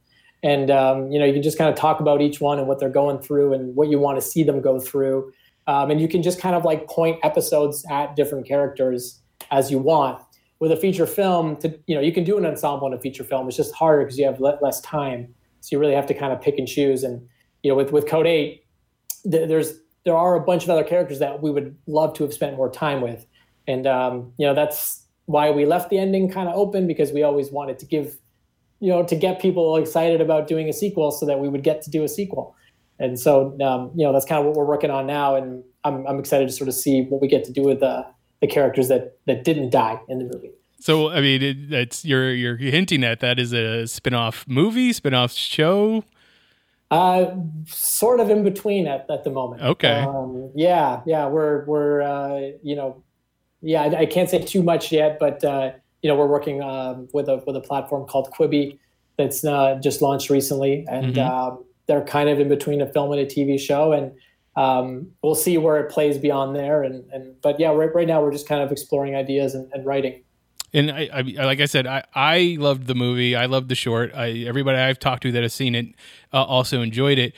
and 0.44 0.70
um, 0.72 1.12
you 1.12 1.20
know 1.20 1.26
you 1.26 1.34
can 1.34 1.44
just 1.44 1.58
kind 1.58 1.70
of 1.70 1.76
talk 1.76 2.00
about 2.00 2.22
each 2.22 2.40
one 2.40 2.60
and 2.60 2.68
what 2.68 2.80
they're 2.80 2.90
going 2.90 3.20
through 3.20 3.54
and 3.54 3.76
what 3.76 3.90
you 3.90 4.00
want 4.00 4.18
to 4.18 4.22
see 4.22 4.44
them 4.44 4.62
go 4.62 4.80
through, 4.80 5.32
um, 5.68 5.92
and 5.92 6.00
you 6.00 6.08
can 6.08 6.22
just 6.22 6.40
kind 6.40 6.56
of 6.56 6.66
like 6.66 6.88
point 6.88 7.20
episodes 7.24 7.86
at 7.90 8.16
different 8.16 8.48
characters 8.48 9.22
as 9.52 9.72
you 9.72 9.80
want. 9.80 10.22
With 10.60 10.72
a 10.72 10.78
feature 10.78 11.06
film, 11.06 11.58
to 11.58 11.78
you 11.86 11.96
know 11.96 12.02
you 12.02 12.12
can 12.12 12.24
do 12.24 12.38
an 12.38 12.46
ensemble 12.46 12.88
in 12.88 12.94
a 12.94 13.00
feature 13.00 13.24
film. 13.24 13.48
It's 13.48 13.58
just 13.58 13.74
harder 13.76 14.04
because 14.04 14.18
you 14.18 14.26
have 14.26 14.40
le- 14.40 14.58
less 14.62 14.82
time, 14.82 15.34
so 15.62 15.76
you 15.76 15.80
really 15.80 15.94
have 15.94 16.08
to 16.08 16.14
kind 16.14 16.34
of 16.34 16.42
pick 16.42 16.58
and 16.58 16.68
choose. 16.68 17.04
And 17.04 17.28
you 17.64 17.72
know 17.72 17.76
with 17.76 17.92
with 17.92 18.08
Code 18.08 18.26
Eight, 18.26 18.64
there's 19.24 19.80
there 20.04 20.16
are 20.16 20.36
a 20.36 20.40
bunch 20.40 20.64
of 20.64 20.70
other 20.70 20.84
characters 20.84 21.20
that 21.20 21.42
we 21.42 21.52
would 21.52 21.76
love 21.86 22.14
to 22.16 22.24
have 22.24 22.34
spent 22.34 22.58
more 22.58 22.72
time 22.72 23.02
with, 23.02 23.26
and 23.68 23.86
um, 23.86 24.34
you 24.38 24.48
know 24.48 24.56
that's 24.56 25.04
why 25.26 25.52
we 25.52 25.66
left 25.66 25.90
the 25.90 26.00
ending 26.00 26.32
kind 26.32 26.48
of 26.48 26.56
open 26.56 26.88
because 26.88 27.12
we 27.12 27.22
always 27.22 27.52
wanted 27.52 27.78
to 27.78 27.86
give 27.86 28.18
you 28.80 28.90
know 28.92 29.04
to 29.04 29.16
get 29.16 29.42
people 29.42 29.76
excited 29.78 30.22
about 30.22 30.48
doing 30.48 30.70
a 30.70 30.74
sequel 30.74 31.12
so 31.12 31.26
that 31.26 31.40
we 31.40 31.50
would 31.50 31.64
get 31.64 31.82
to 31.84 31.90
do 31.90 32.04
a 32.04 32.08
sequel 32.08 32.56
and 33.00 33.20
so 33.20 33.58
um, 33.62 33.92
you 33.96 34.06
know 34.06 34.12
that's 34.14 34.26
kind 34.26 34.40
of 34.40 34.46
what 34.46 34.56
we're 34.56 34.66
working 34.66 34.90
on 34.92 35.06
now 35.08 35.36
and 35.36 35.64
I'm, 35.84 36.06
I'm 36.08 36.20
excited 36.20 36.48
to 36.48 36.54
sort 36.54 36.68
of 36.68 36.74
see 36.76 37.04
what 37.04 37.22
we 37.22 37.28
get 37.28 37.44
to 37.46 37.52
do 37.52 37.62
with 37.64 37.80
the, 37.80 38.06
the 38.42 38.48
characters 38.48 38.88
that 38.90 39.18
that 39.26 39.44
didn't 39.44 39.70
die 39.72 40.00
in 40.10 40.20
the 40.20 40.26
movie 40.26 40.52
So 40.80 41.10
I 41.10 41.22
mean, 41.22 41.42
it, 41.42 41.58
it's 41.74 42.06
you're 42.06 42.32
you're 42.34 42.58
hinting 42.58 43.04
at 43.04 43.20
that 43.22 43.40
is 43.40 43.52
a 43.54 43.88
spin-off 43.88 44.46
movie, 44.48 44.94
spin-off 44.94 45.32
show. 45.34 46.04
uh 46.92 47.26
sort 47.66 48.20
of 48.20 48.30
in 48.30 48.44
between 48.44 48.88
at, 48.88 49.06
at 49.10 49.24
the 49.24 49.30
moment 49.32 49.62
Okay. 49.62 50.00
um, 50.08 50.52
yeah 50.56 51.02
yeah 51.06 51.28
we're 51.28 51.66
we're 51.66 52.02
uh, 52.02 52.52
you 52.64 52.76
know 52.76 53.04
yeah 53.62 53.82
I, 53.84 54.00
I 54.02 54.06
can't 54.06 54.30
say 54.30 54.40
too 54.40 54.62
much 54.64 54.92
yet 54.92 55.18
but 55.20 55.44
uh, 55.44 55.72
you 56.02 56.10
know 56.10 56.16
we're 56.16 56.28
working 56.28 56.62
um, 56.62 57.08
with 57.14 57.28
a 57.30 57.44
with 57.48 57.56
a 57.56 57.62
platform 57.62 58.08
called 58.08 58.30
quibi 58.32 58.78
that's 59.18 59.44
uh, 59.44 59.80
just 59.82 60.02
launched 60.02 60.30
recently 60.30 60.86
and 60.90 61.16
Mhm. 61.16 61.28
um, 61.30 61.64
they're 61.88 62.04
kind 62.04 62.30
of 62.30 62.40
in 62.40 62.50
between 62.50 62.82
a 62.82 62.86
film 62.92 63.12
and 63.12 63.22
a 63.22 63.26
tv 63.26 63.60
show 63.60 63.92
and 63.94 64.12
um, 64.56 65.12
we'll 65.22 65.36
see 65.36 65.58
where 65.58 65.78
it 65.80 65.92
plays 65.92 66.18
beyond 66.18 66.56
there 66.56 66.84
and, 66.84 67.04
and 67.12 67.40
but 67.42 67.60
yeah 67.60 67.70
right, 67.70 67.94
right 67.94 68.08
now 68.08 68.22
we're 68.22 68.32
just 68.32 68.48
kind 68.48 68.62
of 68.62 68.72
exploring 68.72 69.16
ideas 69.16 69.54
and, 69.56 69.72
and 69.74 69.86
writing 69.86 70.24
And 70.74 70.92
I, 70.92 71.10
I, 71.14 71.22
like 71.46 71.62
I 71.62 71.66
said, 71.66 71.88
I, 71.88 72.04
I 72.14 72.58
loved 72.60 72.88
the 72.88 72.94
movie. 72.96 73.36
I 73.38 73.46
loved 73.46 73.70
the 73.70 73.76
short. 73.76 74.12
I, 74.14 74.32
everybody 74.52 74.78
I've 74.78 75.00
talked 75.00 75.24
to 75.24 75.32
that 75.32 75.42
has 75.42 75.54
seen 75.54 75.74
it 75.76 75.86
uh, 76.34 76.44
also 76.44 76.82
enjoyed 76.82 77.18
it. 77.18 77.34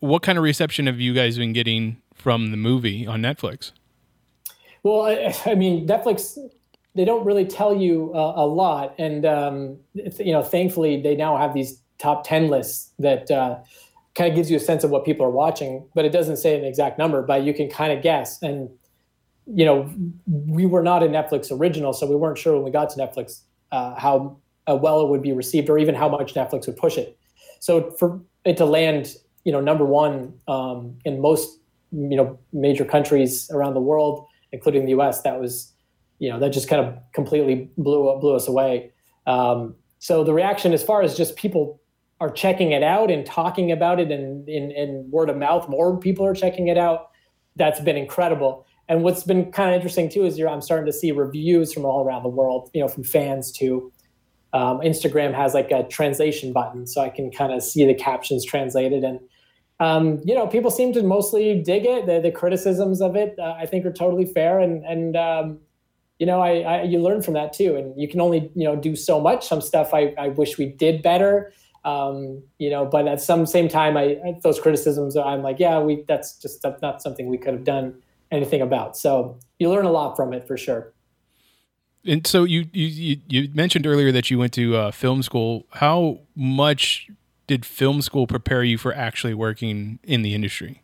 What 0.00 0.22
kind 0.22 0.38
of 0.38 0.44
reception 0.44 0.86
have 0.86 1.00
you 1.00 1.12
guys 1.12 1.36
been 1.36 1.52
getting 1.52 1.96
from 2.14 2.50
the 2.52 2.56
movie 2.56 3.04
on 3.04 3.20
Netflix? 3.20 3.72
Well, 4.84 5.02
I, 5.02 5.34
I 5.44 5.54
mean, 5.56 5.88
Netflix, 5.88 6.38
they 6.94 7.04
don't 7.04 7.24
really 7.24 7.44
tell 7.44 7.76
you 7.76 8.12
uh, 8.14 8.32
a 8.36 8.46
lot. 8.46 8.94
And, 8.98 9.24
um, 9.24 9.78
you 9.94 10.32
know, 10.32 10.42
thankfully, 10.42 11.00
they 11.00 11.14
now 11.14 11.36
have 11.36 11.54
these 11.54 11.80
top 11.98 12.26
10 12.26 12.48
lists 12.48 12.92
that 12.98 13.30
uh, 13.30 13.58
kind 14.14 14.30
of 14.30 14.36
gives 14.36 14.50
you 14.50 14.56
a 14.56 14.60
sense 14.60 14.84
of 14.84 14.90
what 14.90 15.04
people 15.04 15.24
are 15.24 15.30
watching, 15.30 15.86
but 15.94 16.04
it 16.04 16.10
doesn't 16.10 16.38
say 16.38 16.58
an 16.58 16.64
exact 16.64 16.98
number, 16.98 17.22
but 17.22 17.42
you 17.42 17.54
can 17.54 17.68
kind 17.68 17.92
of 17.92 18.02
guess. 18.02 18.42
And, 18.42 18.68
you 19.46 19.64
know, 19.64 19.90
we 20.26 20.66
were 20.66 20.82
not 20.82 21.02
a 21.02 21.06
Netflix 21.06 21.50
original, 21.52 21.92
so 21.92 22.06
we 22.06 22.16
weren't 22.16 22.38
sure 22.38 22.54
when 22.54 22.64
we 22.64 22.70
got 22.70 22.90
to 22.90 22.98
Netflix 22.98 23.42
uh, 23.70 23.94
how 23.98 24.36
uh, 24.68 24.76
well 24.76 25.00
it 25.02 25.08
would 25.08 25.22
be 25.22 25.32
received 25.32 25.70
or 25.70 25.78
even 25.78 25.94
how 25.94 26.08
much 26.08 26.34
Netflix 26.34 26.66
would 26.66 26.76
push 26.76 26.98
it. 26.98 27.18
So 27.60 27.90
for 27.92 28.20
it 28.44 28.56
to 28.58 28.64
land, 28.64 29.14
you 29.44 29.52
know, 29.52 29.60
number 29.60 29.84
one 29.84 30.34
um, 30.48 30.96
in 31.04 31.20
most, 31.20 31.58
you 31.92 32.16
know, 32.16 32.38
major 32.52 32.84
countries 32.84 33.50
around 33.52 33.74
the 33.74 33.80
world, 33.80 34.26
including 34.52 34.84
the 34.84 34.90
U.S., 34.90 35.22
that 35.22 35.40
was, 35.40 35.72
you 36.18 36.30
know, 36.30 36.38
that 36.38 36.50
just 36.50 36.68
kind 36.68 36.84
of 36.84 36.96
completely 37.12 37.70
blew 37.76 38.18
blew 38.20 38.34
us 38.34 38.48
away. 38.48 38.92
Um, 39.26 39.74
so 39.98 40.24
the 40.24 40.32
reaction, 40.32 40.72
as 40.72 40.82
far 40.82 41.02
as 41.02 41.16
just 41.16 41.36
people 41.36 41.80
are 42.20 42.30
checking 42.30 42.72
it 42.72 42.82
out 42.82 43.10
and 43.10 43.24
talking 43.24 43.70
about 43.70 44.00
it, 44.00 44.10
and 44.10 44.48
in, 44.48 45.08
word 45.10 45.30
of 45.30 45.36
mouth, 45.36 45.68
more 45.68 45.98
people 45.98 46.26
are 46.26 46.34
checking 46.34 46.68
it 46.68 46.78
out. 46.78 47.10
That's 47.56 47.80
been 47.80 47.96
incredible. 47.96 48.66
And 48.88 49.02
what's 49.02 49.22
been 49.22 49.52
kind 49.52 49.68
of 49.70 49.74
interesting 49.74 50.08
too 50.08 50.24
is 50.24 50.40
I'm 50.40 50.62
starting 50.62 50.86
to 50.86 50.92
see 50.92 51.12
reviews 51.12 51.72
from 51.72 51.84
all 51.84 52.04
around 52.04 52.22
the 52.22 52.28
world, 52.28 52.70
you 52.72 52.80
know, 52.80 52.88
from 52.88 53.04
fans 53.04 53.52
to 53.52 53.92
um, 54.52 54.80
Instagram 54.80 55.34
has 55.34 55.52
like 55.52 55.70
a 55.70 55.86
translation 55.88 56.52
button, 56.52 56.86
so 56.86 57.02
I 57.02 57.10
can 57.10 57.30
kind 57.30 57.52
of 57.52 57.62
see 57.62 57.84
the 57.84 57.94
captions 57.94 58.44
translated. 58.44 59.04
And 59.04 59.20
um, 59.80 60.20
you 60.24 60.34
know, 60.34 60.46
people 60.46 60.70
seem 60.70 60.92
to 60.94 61.02
mostly 61.02 61.62
dig 61.62 61.84
it. 61.84 62.06
The, 62.06 62.20
the 62.20 62.32
criticisms 62.32 63.00
of 63.00 63.14
it, 63.14 63.38
uh, 63.38 63.54
I 63.58 63.66
think, 63.66 63.84
are 63.84 63.92
totally 63.92 64.24
fair. 64.24 64.58
And 64.58 64.84
and 64.84 65.16
um, 65.16 65.60
you 66.18 66.26
know, 66.26 66.40
I, 66.40 66.60
I 66.60 66.82
you 66.82 67.00
learn 67.00 67.22
from 67.22 67.34
that 67.34 67.52
too. 67.52 67.76
And 67.76 68.00
you 68.00 68.08
can 68.08 68.20
only 68.20 68.50
you 68.54 68.64
know 68.64 68.76
do 68.76 68.96
so 68.96 69.20
much. 69.20 69.46
Some 69.46 69.60
stuff 69.60 69.94
I, 69.94 70.14
I 70.18 70.28
wish 70.28 70.58
we 70.58 70.66
did 70.66 71.02
better. 71.02 71.52
Um, 71.84 72.42
you 72.58 72.70
know, 72.70 72.84
but 72.84 73.06
at 73.06 73.20
some 73.20 73.46
same 73.46 73.68
time, 73.68 73.96
I 73.96 74.18
those 74.42 74.60
criticisms, 74.60 75.16
I'm 75.16 75.42
like, 75.42 75.58
yeah, 75.58 75.78
we 75.78 76.04
that's 76.08 76.34
just 76.34 76.62
that's 76.62 76.82
not 76.82 77.02
something 77.02 77.28
we 77.28 77.38
could 77.38 77.54
have 77.54 77.64
done 77.64 78.02
anything 78.30 78.60
about. 78.60 78.96
So 78.96 79.38
you 79.58 79.70
learn 79.70 79.84
a 79.84 79.92
lot 79.92 80.16
from 80.16 80.32
it 80.32 80.46
for 80.46 80.56
sure. 80.56 80.92
And 82.04 82.26
so 82.26 82.44
you 82.44 82.66
you 82.72 82.86
you, 82.86 83.16
you 83.28 83.48
mentioned 83.54 83.86
earlier 83.86 84.12
that 84.12 84.30
you 84.30 84.38
went 84.38 84.52
to 84.54 84.76
uh, 84.76 84.90
film 84.90 85.22
school. 85.22 85.66
How 85.74 86.20
much 86.34 87.08
did 87.46 87.64
film 87.64 88.02
school 88.02 88.26
prepare 88.26 88.62
you 88.62 88.76
for 88.76 88.94
actually 88.94 89.34
working 89.34 89.98
in 90.02 90.22
the 90.22 90.34
industry? 90.34 90.82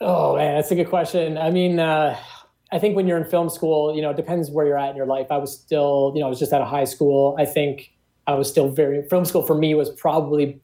Oh 0.00 0.36
man, 0.36 0.56
that's 0.56 0.70
a 0.70 0.74
good 0.74 0.88
question. 0.88 1.38
I 1.38 1.50
mean, 1.50 1.78
uh, 1.78 2.18
I 2.72 2.78
think 2.78 2.96
when 2.96 3.06
you're 3.06 3.18
in 3.18 3.24
film 3.24 3.48
school, 3.48 3.94
you 3.94 4.02
know, 4.02 4.10
it 4.10 4.16
depends 4.16 4.50
where 4.50 4.66
you're 4.66 4.78
at 4.78 4.90
in 4.90 4.96
your 4.96 5.06
life. 5.06 5.28
I 5.30 5.38
was 5.38 5.56
still, 5.56 6.12
you 6.14 6.20
know, 6.20 6.26
I 6.26 6.28
was 6.28 6.38
just 6.38 6.52
out 6.52 6.62
of 6.62 6.68
high 6.68 6.84
school. 6.84 7.36
I 7.38 7.44
think 7.44 7.92
I 8.26 8.34
was 8.34 8.48
still 8.48 8.68
very 8.68 9.02
film 9.08 9.24
school 9.24 9.42
for 9.42 9.56
me 9.56 9.74
was 9.74 9.90
probably 9.90 10.60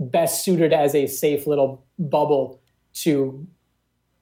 best 0.00 0.44
suited 0.44 0.72
as 0.72 0.94
a 0.94 1.06
safe 1.06 1.46
little 1.46 1.84
bubble 1.98 2.60
to 2.94 3.46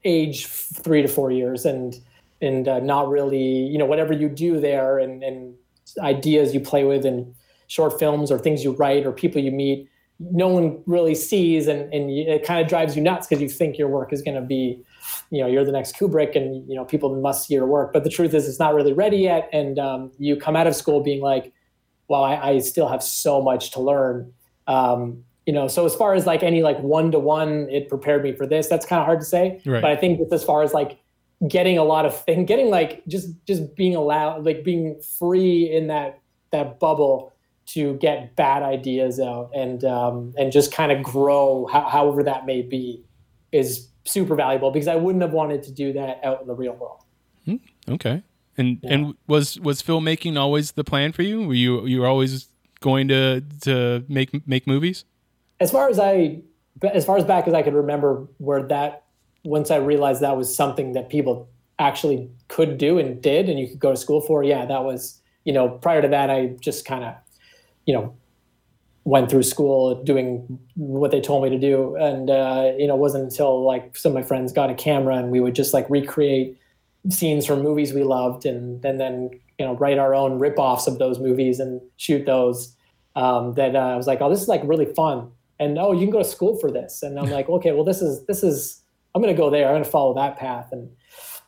age 0.05 0.47
three 0.47 1.03
to 1.03 1.09
four 1.09 1.31
years 1.31 1.65
and 1.65 1.99
and 2.41 2.67
uh, 2.67 2.81
not 2.81 3.09
really, 3.09 3.41
you 3.41 3.79
know, 3.79 3.87
whatever 3.87 4.13
you 4.13 4.29
do 4.29 4.59
there 4.59 4.99
and, 4.99 5.23
and 5.23 5.55
ideas 6.01 6.53
you 6.53 6.59
play 6.59 6.83
with 6.83 7.07
and 7.07 7.33
short 7.69 7.99
films 8.01 8.33
or 8.33 8.39
things 8.39 8.65
you 8.65 8.73
write 8.73 9.07
or 9.07 9.13
people 9.13 9.41
you 9.41 9.53
meet, 9.53 9.89
no 10.19 10.49
one 10.49 10.83
really 10.87 11.15
sees 11.15 11.69
and, 11.69 11.93
and 11.95 12.11
it 12.11 12.45
kind 12.45 12.61
of 12.61 12.69
drives 12.69 12.97
you 12.97 13.03
nuts 13.03 13.29
because 13.29 13.41
you 13.41 13.49
think 13.49 13.79
your 13.79 13.87
work 13.87 14.13
is 14.13 14.23
going 14.23 14.35
to 14.35 14.41
be, 14.41 14.83
you 15.31 15.41
know, 15.41 15.47
you're 15.47 15.65
the 15.65 15.73
next 15.73 15.97
Kubrick 15.97 16.37
and, 16.37 16.69
you 16.69 16.77
know, 16.77 16.85
people 16.85 17.15
must 17.21 17.47
see 17.47 17.55
your 17.55 17.67
work. 17.67 17.93
But 17.93 18.05
the 18.05 18.11
truth 18.11 18.35
is 18.35 18.49
it's 18.49 18.59
not 18.59 18.75
really 18.75 18.93
ready 18.93 19.19
yet. 19.19 19.49
And 19.53 19.79
um, 19.79 20.13
you 20.19 20.37
come 20.37 20.57
out 20.57 20.67
of 20.67 20.77
school 20.77 21.03
being 21.03 21.21
like, 21.21 21.53
well, 22.09 22.25
I, 22.25 22.37
I 22.37 22.59
still 22.59 22.89
have 22.89 23.03
so 23.03 23.41
much 23.41 23.71
to 23.73 23.81
learn. 23.81 24.33
Um, 24.67 25.25
you 25.47 25.53
know, 25.53 25.67
so 25.67 25.85
as 25.85 25.95
far 25.95 26.15
as 26.15 26.27
like 26.27 26.43
any 26.43 26.63
like 26.63 26.79
one 26.81 27.11
to 27.13 27.19
one, 27.19 27.69
it 27.71 27.89
prepared 27.89 28.23
me 28.23 28.33
for 28.33 28.47
this. 28.47 28.69
That's 28.69 28.87
kind 28.87 29.01
of 29.01 29.07
hard 29.07 29.21
to 29.21 29.27
say. 29.27 29.61
Right. 29.67 29.81
But 29.83 29.91
I 29.91 29.97
think 29.97 30.21
as 30.33 30.45
far 30.45 30.63
as 30.63 30.73
like 30.73 30.99
getting 31.49 31.77
a 31.77 31.83
lot 31.83 32.07
of 32.07 32.17
thing 32.25 32.47
getting 32.47 32.71
like 32.71 33.05
just 33.09 33.31
just 33.47 33.75
being 33.75 33.97
allowed, 33.97 34.45
like 34.45 34.63
being 34.63 35.01
free 35.19 35.71
in 35.71 35.89
that 35.89 36.21
that 36.53 36.79
bubble 36.79 37.33
to 37.65 37.95
get 37.95 38.37
bad 38.37 38.63
ideas 38.63 39.19
out 39.19 39.51
and 39.55 39.85
um, 39.85 40.35
and 40.39 40.53
just 40.53 40.73
kind 40.73 40.93
of 40.93 41.03
grow, 41.03 41.67
how, 41.73 41.89
however 41.89 42.23
that 42.23 42.47
may 42.47 42.63
be, 42.63 43.03
is 43.51 43.89
super 44.05 44.35
valuable 44.35 44.71
because 44.71 44.89
I 44.89 44.97
wouldn't 44.97 45.23
have 45.23 45.33
wanted 45.33 45.63
to 45.65 45.73
do 45.73 45.93
that 45.95 46.21
out 46.25 46.41
in 46.41 46.47
the 46.47 46.55
real 46.55 46.75
world. 46.75 47.03
Hmm, 47.45 47.57
okay. 47.89 48.23
And 48.59 48.81
and 48.85 49.15
was 49.27 49.59
was 49.61 49.83
filmmaking 49.83 50.39
always 50.39 50.73
the 50.73 50.85
plan 50.85 51.13
for 51.13 51.23
you? 51.23 51.47
Were 51.47 51.55
you 51.55 51.87
you 51.87 52.01
were 52.01 52.07
always 52.07 52.49
going 52.81 53.09
to 53.09 53.43
to 53.63 54.05
make 54.09 54.47
make 54.47 54.67
movies? 54.67 55.05
as 55.63 55.71
far 55.71 55.89
as 55.89 55.99
I, 55.99 56.43
as 56.83 57.07
far 57.07 57.17
as 57.17 57.25
back 57.25 57.47
as 57.47 57.55
I 57.55 57.63
could 57.63 57.75
remember, 57.75 58.27
where 58.39 58.65
that 58.65 59.05
once 59.45 59.71
I 59.71 59.77
realized 59.77 60.21
that 60.23 60.37
was 60.37 60.55
something 60.55 60.93
that 60.93 61.09
people 61.09 61.49
actually 61.79 62.29
could 62.49 62.79
do 62.79 62.99
and 62.99 63.23
did, 63.23 63.49
and 63.49 63.59
you 63.59 63.69
could 63.69 63.79
go 63.79 63.91
to 63.93 63.97
school 63.97 64.21
for. 64.21 64.43
Yeah, 64.43 64.67
that 64.67 64.85
was 64.85 65.21
you 65.45 65.53
know. 65.53 65.69
Prior 65.69 66.03
to 66.03 66.09
that, 66.09 66.31
I 66.31 66.57
just 66.61 66.85
kind 66.85 67.05
of, 67.05 67.15
you 67.87 67.95
know, 67.95 68.15
went 69.05 69.31
through 69.31 69.43
school 69.43 70.03
doing 70.05 70.59
what 70.77 71.11
they 71.11 71.21
told 71.21 71.43
me 71.43 71.51
to 71.51 71.59
do, 71.59 71.97
and 71.97 72.31
uh, 72.31 72.73
you 72.79 72.87
know, 72.87 72.95
it 72.95 73.01
wasn't 73.01 73.25
until 73.25 73.65
like 73.65 73.97
some 73.97 74.13
of 74.13 74.15
my 74.15 74.23
friends 74.23 74.53
got 74.53 74.71
a 74.71 74.75
camera 74.75 75.17
and 75.17 75.31
we 75.31 75.41
would 75.41 75.55
just 75.55 75.75
like 75.75 75.89
recreate 75.91 76.59
scenes 77.09 77.45
from 77.45 77.63
movies 77.63 77.93
we 77.93 78.05
loved, 78.05 78.47
and, 78.47 78.85
and 78.85 79.01
then 79.01 79.31
you 79.59 79.67
know 79.67 79.77
write 79.77 79.99
our 79.99 80.15
own 80.15 80.39
rip-offs 80.39 80.87
of 80.87 80.99
those 80.99 81.19
movies 81.19 81.61
and 81.61 81.81
shoot 81.97 82.27
those. 82.27 82.77
Um, 83.15 83.53
that 83.55 83.77
uh, 83.77 83.79
I 83.79 83.97
was 83.97 84.07
like, 84.07 84.23
oh, 84.23 84.31
this 84.31 84.41
is 84.41 84.49
like 84.49 84.63
really 84.65 84.87
fun. 84.87 85.31
And 85.59 85.79
oh 85.79 85.93
you 85.93 86.01
can 86.01 86.11
go 86.11 86.19
to 86.19 86.25
school 86.25 86.59
for 86.59 86.71
this. 86.71 87.03
And 87.03 87.19
i'm 87.19 87.31
like 87.31 87.49
okay 87.49 87.73
well 87.73 87.85
this 87.85 88.03
is 88.03 88.25
this 88.27 88.43
is 88.43 88.83
i'm 89.15 89.23
going 89.23 89.35
to 89.35 89.41
go 89.41 89.51
there. 89.51 89.67
I'm 89.67 89.75
going 89.75 89.85
to 89.85 89.91
follow 89.91 90.15
that 90.15 90.37
path. 90.37 90.69
And 90.73 90.91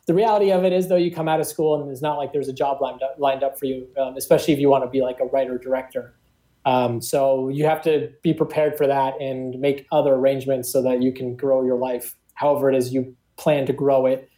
the 0.05 0.13
reality 0.13 0.51
of 0.51 0.63
it 0.63 0.71
is 0.71 0.87
though 0.87 0.95
you 0.95 1.11
come 1.11 1.27
out 1.27 1.39
of 1.39 1.47
school 1.47 1.81
and 1.81 1.91
it's 1.91 2.01
not 2.01 2.17
like 2.17 2.31
there's 2.31 2.47
a 2.47 2.53
job 2.53 2.81
lined 2.81 3.01
up, 3.01 3.15
lined 3.17 3.43
up 3.43 3.59
for 3.59 3.65
you 3.65 3.87
um, 3.99 4.15
especially 4.15 4.53
if 4.53 4.59
you 4.59 4.69
want 4.69 4.83
to 4.83 4.89
be 4.89 5.01
like 5.01 5.19
a 5.19 5.25
writer 5.25 5.57
director 5.57 6.13
um, 6.65 7.01
so 7.01 7.49
you 7.49 7.65
have 7.65 7.81
to 7.83 8.11
be 8.23 8.33
prepared 8.33 8.77
for 8.77 8.87
that 8.87 9.19
and 9.21 9.59
make 9.59 9.85
other 9.91 10.13
arrangements 10.13 10.71
so 10.71 10.81
that 10.81 11.01
you 11.01 11.11
can 11.11 11.35
grow 11.35 11.63
your 11.63 11.77
life 11.77 12.15
however 12.33 12.69
it 12.69 12.75
is 12.75 12.93
you 12.93 13.15
plan 13.37 13.65
to 13.65 13.73
grow 13.73 14.05
it 14.05 14.29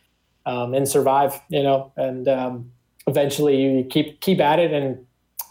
um, 0.45 0.73
and 0.73 0.87
survive 0.87 1.39
you 1.49 1.63
know 1.63 1.91
and 1.97 2.27
um, 2.27 2.71
eventually 3.07 3.61
you 3.61 3.85
keep 3.89 4.19
keep 4.21 4.39
at 4.39 4.59
it 4.59 4.71
and 4.71 4.97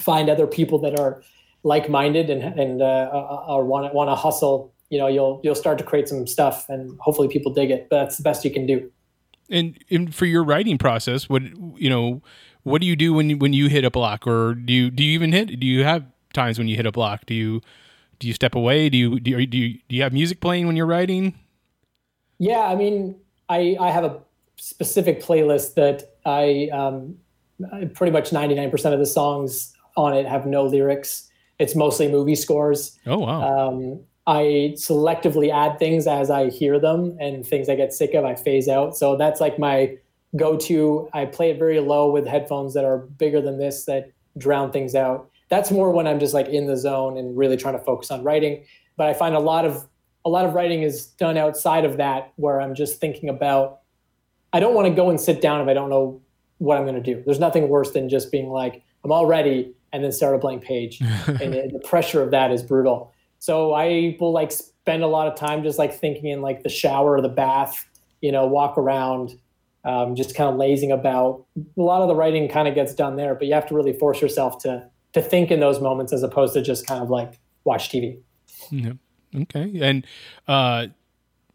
find 0.01 0.29
other 0.29 0.47
people 0.47 0.79
that 0.79 0.99
are 0.99 1.23
like-minded 1.67 2.31
and 2.31 2.59
and 2.59 2.81
uh, 2.81 3.09
or 3.49 3.65
want 3.65 3.91
to 3.91 3.95
want 3.95 4.09
to 4.09 4.15
hustle, 4.15 4.73
you 4.89 4.99
know, 4.99 5.09
you'll 5.09 5.41
you'll 5.43 5.55
start 5.55 5.79
to 5.79 5.85
create 5.85 6.09
some 6.09 6.27
stuff, 6.27 6.69
and 6.69 6.97
hopefully 7.01 7.29
people 7.29 7.53
dig 7.53 7.71
it. 7.71 7.89
But 7.91 8.05
that's 8.05 8.17
the 8.17 8.23
best 8.23 8.45
you 8.45 8.51
can 8.51 8.67
do. 8.67 8.91
And, 9.49 9.79
and 9.91 10.13
for 10.13 10.27
your 10.27 10.43
writing 10.43 10.77
process, 10.77 11.29
what 11.29 11.43
you 11.43 11.91
know, 11.91 12.23
what 12.63 12.81
do 12.81 12.87
you 12.87 12.97
do 12.97 13.13
when 13.13 13.31
you, 13.31 13.37
when 13.37 13.53
you 13.53 13.69
hit 13.69 13.85
a 13.85 13.91
block, 13.91 14.27
or 14.27 14.55
do 14.55 14.73
you 14.73 14.91
do 14.91 15.03
you 15.03 15.13
even 15.13 15.33
hit? 15.33 15.59
Do 15.61 15.67
you 15.67 15.85
have 15.85 16.05
times 16.37 16.59
when 16.59 16.69
you 16.69 16.77
hit 16.77 16.87
a 16.87 16.93
block? 16.93 17.27
Do 17.27 17.35
you 17.35 17.61
do 18.21 18.29
you 18.29 18.35
step 18.35 18.55
away? 18.55 18.89
Do 18.89 18.97
you 18.97 19.19
do 19.19 19.33
you, 19.33 19.47
do 19.47 19.59
you, 19.59 19.79
do 19.89 19.97
you 19.97 20.03
have 20.03 20.13
music 20.13 20.41
playing 20.41 20.67
when 20.69 20.77
you're 20.77 20.87
writing? 20.87 21.35
Yeah, 22.39 22.61
I 22.61 22.77
mean, 22.77 23.17
I 23.49 23.77
I 23.81 23.91
have 23.91 24.05
a 24.05 24.21
specific 24.57 25.23
playlist 25.23 25.75
that 25.75 26.17
I 26.25 26.69
um, 26.73 27.17
pretty 27.95 28.13
much 28.13 28.31
99% 28.31 28.93
of 28.93 28.99
the 28.99 29.07
songs 29.07 29.75
on 29.97 30.15
it 30.15 30.27
have 30.27 30.47
no 30.47 30.65
lyrics. 30.65 31.29
It's 31.59 31.75
mostly 31.75 32.09
movie 32.09 32.35
scores. 32.35 32.99
Oh 33.07 33.19
wow! 33.19 33.69
Um, 33.69 34.01
I 34.27 34.75
selectively 34.75 35.53
add 35.53 35.79
things 35.79 36.07
as 36.07 36.31
I 36.31 36.51
hear 36.51 36.79
them, 36.79 37.17
and 37.21 37.47
things 37.47 37.69
I 37.69 37.77
get 37.77 37.93
sick 37.93 38.13
of, 38.15 38.25
I 38.25 38.35
phase 38.35 38.69
out. 38.69 38.97
So 38.97 39.17
that's 39.17 39.41
like 39.41 39.59
my 39.59 39.97
go-to. 40.35 41.09
I 41.15 41.25
play 41.25 41.51
it 41.51 41.59
very 41.59 41.81
low 41.81 42.11
with 42.11 42.27
headphones 42.27 42.75
that 42.75 42.85
are 42.85 42.99
bigger 42.99 43.41
than 43.41 43.59
this 43.59 43.85
that 43.87 44.13
drown 44.37 44.71
things 44.71 44.95
out. 44.95 45.31
That's 45.49 45.71
more 45.71 45.91
when 45.91 46.07
I'm 46.07 46.19
just 46.19 46.35
like 46.35 46.49
in 46.49 46.67
the 46.67 46.77
zone 46.77 47.17
and 47.17 47.37
really 47.37 47.57
trying 47.57 47.79
to 47.79 47.85
focus 47.85 48.11
on 48.11 48.25
writing. 48.25 48.65
But 48.97 49.09
I 49.09 49.15
find 49.15 49.35
a 49.35 49.41
lot 49.41 49.65
of 49.65 49.87
a 50.25 50.29
lot 50.29 50.45
of 50.45 50.55
writing 50.55 50.83
is 50.83 51.07
done 51.07 51.37
outside 51.37 51.85
of 51.85 51.99
that, 51.99 52.33
where 52.37 52.61
I'm 52.61 52.75
just 52.75 53.01
thinking 53.01 53.29
about. 53.29 53.81
I 54.53 54.61
don't 54.61 54.75
want 54.75 54.89
to 54.89 54.95
go 54.95 55.11
and 55.11 55.21
sit 55.21 55.41
down 55.41 55.61
if 55.61 55.69
I 55.69 55.75
don't 55.75 55.91
know 55.91 56.21
what 56.59 56.79
I'm 56.79 56.85
going 56.85 57.01
to 57.01 57.15
do. 57.15 57.23
There's 57.25 57.39
nothing 57.39 57.69
worse 57.69 57.93
than 57.93 58.09
just 58.09 58.33
being 58.33 58.49
like, 58.49 58.83
I'm 59.05 59.13
all 59.13 59.27
ready 59.27 59.73
and 59.93 60.03
then 60.03 60.13
start 60.13 60.35
a 60.35 60.39
blank 60.39 60.63
page. 60.65 61.01
and 61.27 61.53
the, 61.53 61.71
the 61.73 61.83
pressure 61.85 62.23
of 62.23 62.31
that 62.31 62.51
is 62.51 62.63
brutal. 62.63 63.13
So 63.39 63.73
I 63.73 64.17
will 64.19 64.33
like 64.33 64.51
spend 64.51 65.03
a 65.03 65.07
lot 65.07 65.29
of 65.29 65.39
time 65.39 65.63
just 65.63 65.79
like 65.79 65.95
thinking 65.95 66.27
in 66.27 66.43
like 66.43 66.63
the 66.63 66.69
shower 66.69 67.13
or 67.13 67.21
the 67.21 67.29
bath, 67.29 67.87
you 68.21 68.33
know, 68.33 68.47
walk 68.47 68.79
around, 68.79 69.39
um, 69.85 70.17
just 70.17 70.35
kind 70.35 70.51
of 70.51 70.57
lazing 70.57 70.91
about. 70.91 71.45
A 71.57 71.81
lot 71.81 72.03
of 72.03 72.09
the 72.09 72.15
writing 72.15 72.49
kind 72.49 72.67
of 72.67 72.75
gets 72.75 72.95
done 72.95 73.17
there, 73.17 73.35
but 73.35 73.47
you 73.47 73.55
have 73.55 73.67
to 73.69 73.75
really 73.75 73.93
force 73.93 74.21
yourself 74.21 74.59
to 74.63 74.89
to 75.13 75.23
think 75.23 75.51
in 75.51 75.61
those 75.61 75.81
moments 75.81 76.13
as 76.13 76.23
opposed 76.23 76.55
to 76.55 76.63
just 76.63 76.87
kind 76.87 77.03
of 77.03 77.11
like 77.11 77.39
watch 77.65 77.91
TV. 77.91 78.19
Yeah. 78.71 78.93
Okay. 79.35 79.79
And 79.81 80.07
uh, 80.49 80.89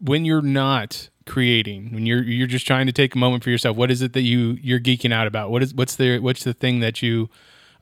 when 0.00 0.24
you're 0.24 0.42
not 0.42 1.08
creating, 1.26 1.92
when 1.92 2.06
you're 2.06 2.22
you're 2.22 2.46
just 2.46 2.66
trying 2.66 2.86
to 2.86 2.92
take 2.92 3.14
a 3.14 3.18
moment 3.18 3.44
for 3.44 3.50
yourself, 3.50 3.76
what 3.76 3.90
is 3.90 4.02
it 4.02 4.12
that 4.12 4.22
you 4.22 4.58
you're 4.60 4.80
geeking 4.80 5.12
out 5.12 5.26
about? 5.26 5.50
What 5.50 5.62
is 5.62 5.74
what's 5.74 5.96
the 5.96 6.18
what's 6.18 6.44
the 6.44 6.54
thing 6.54 6.80
that 6.80 7.02
you 7.02 7.28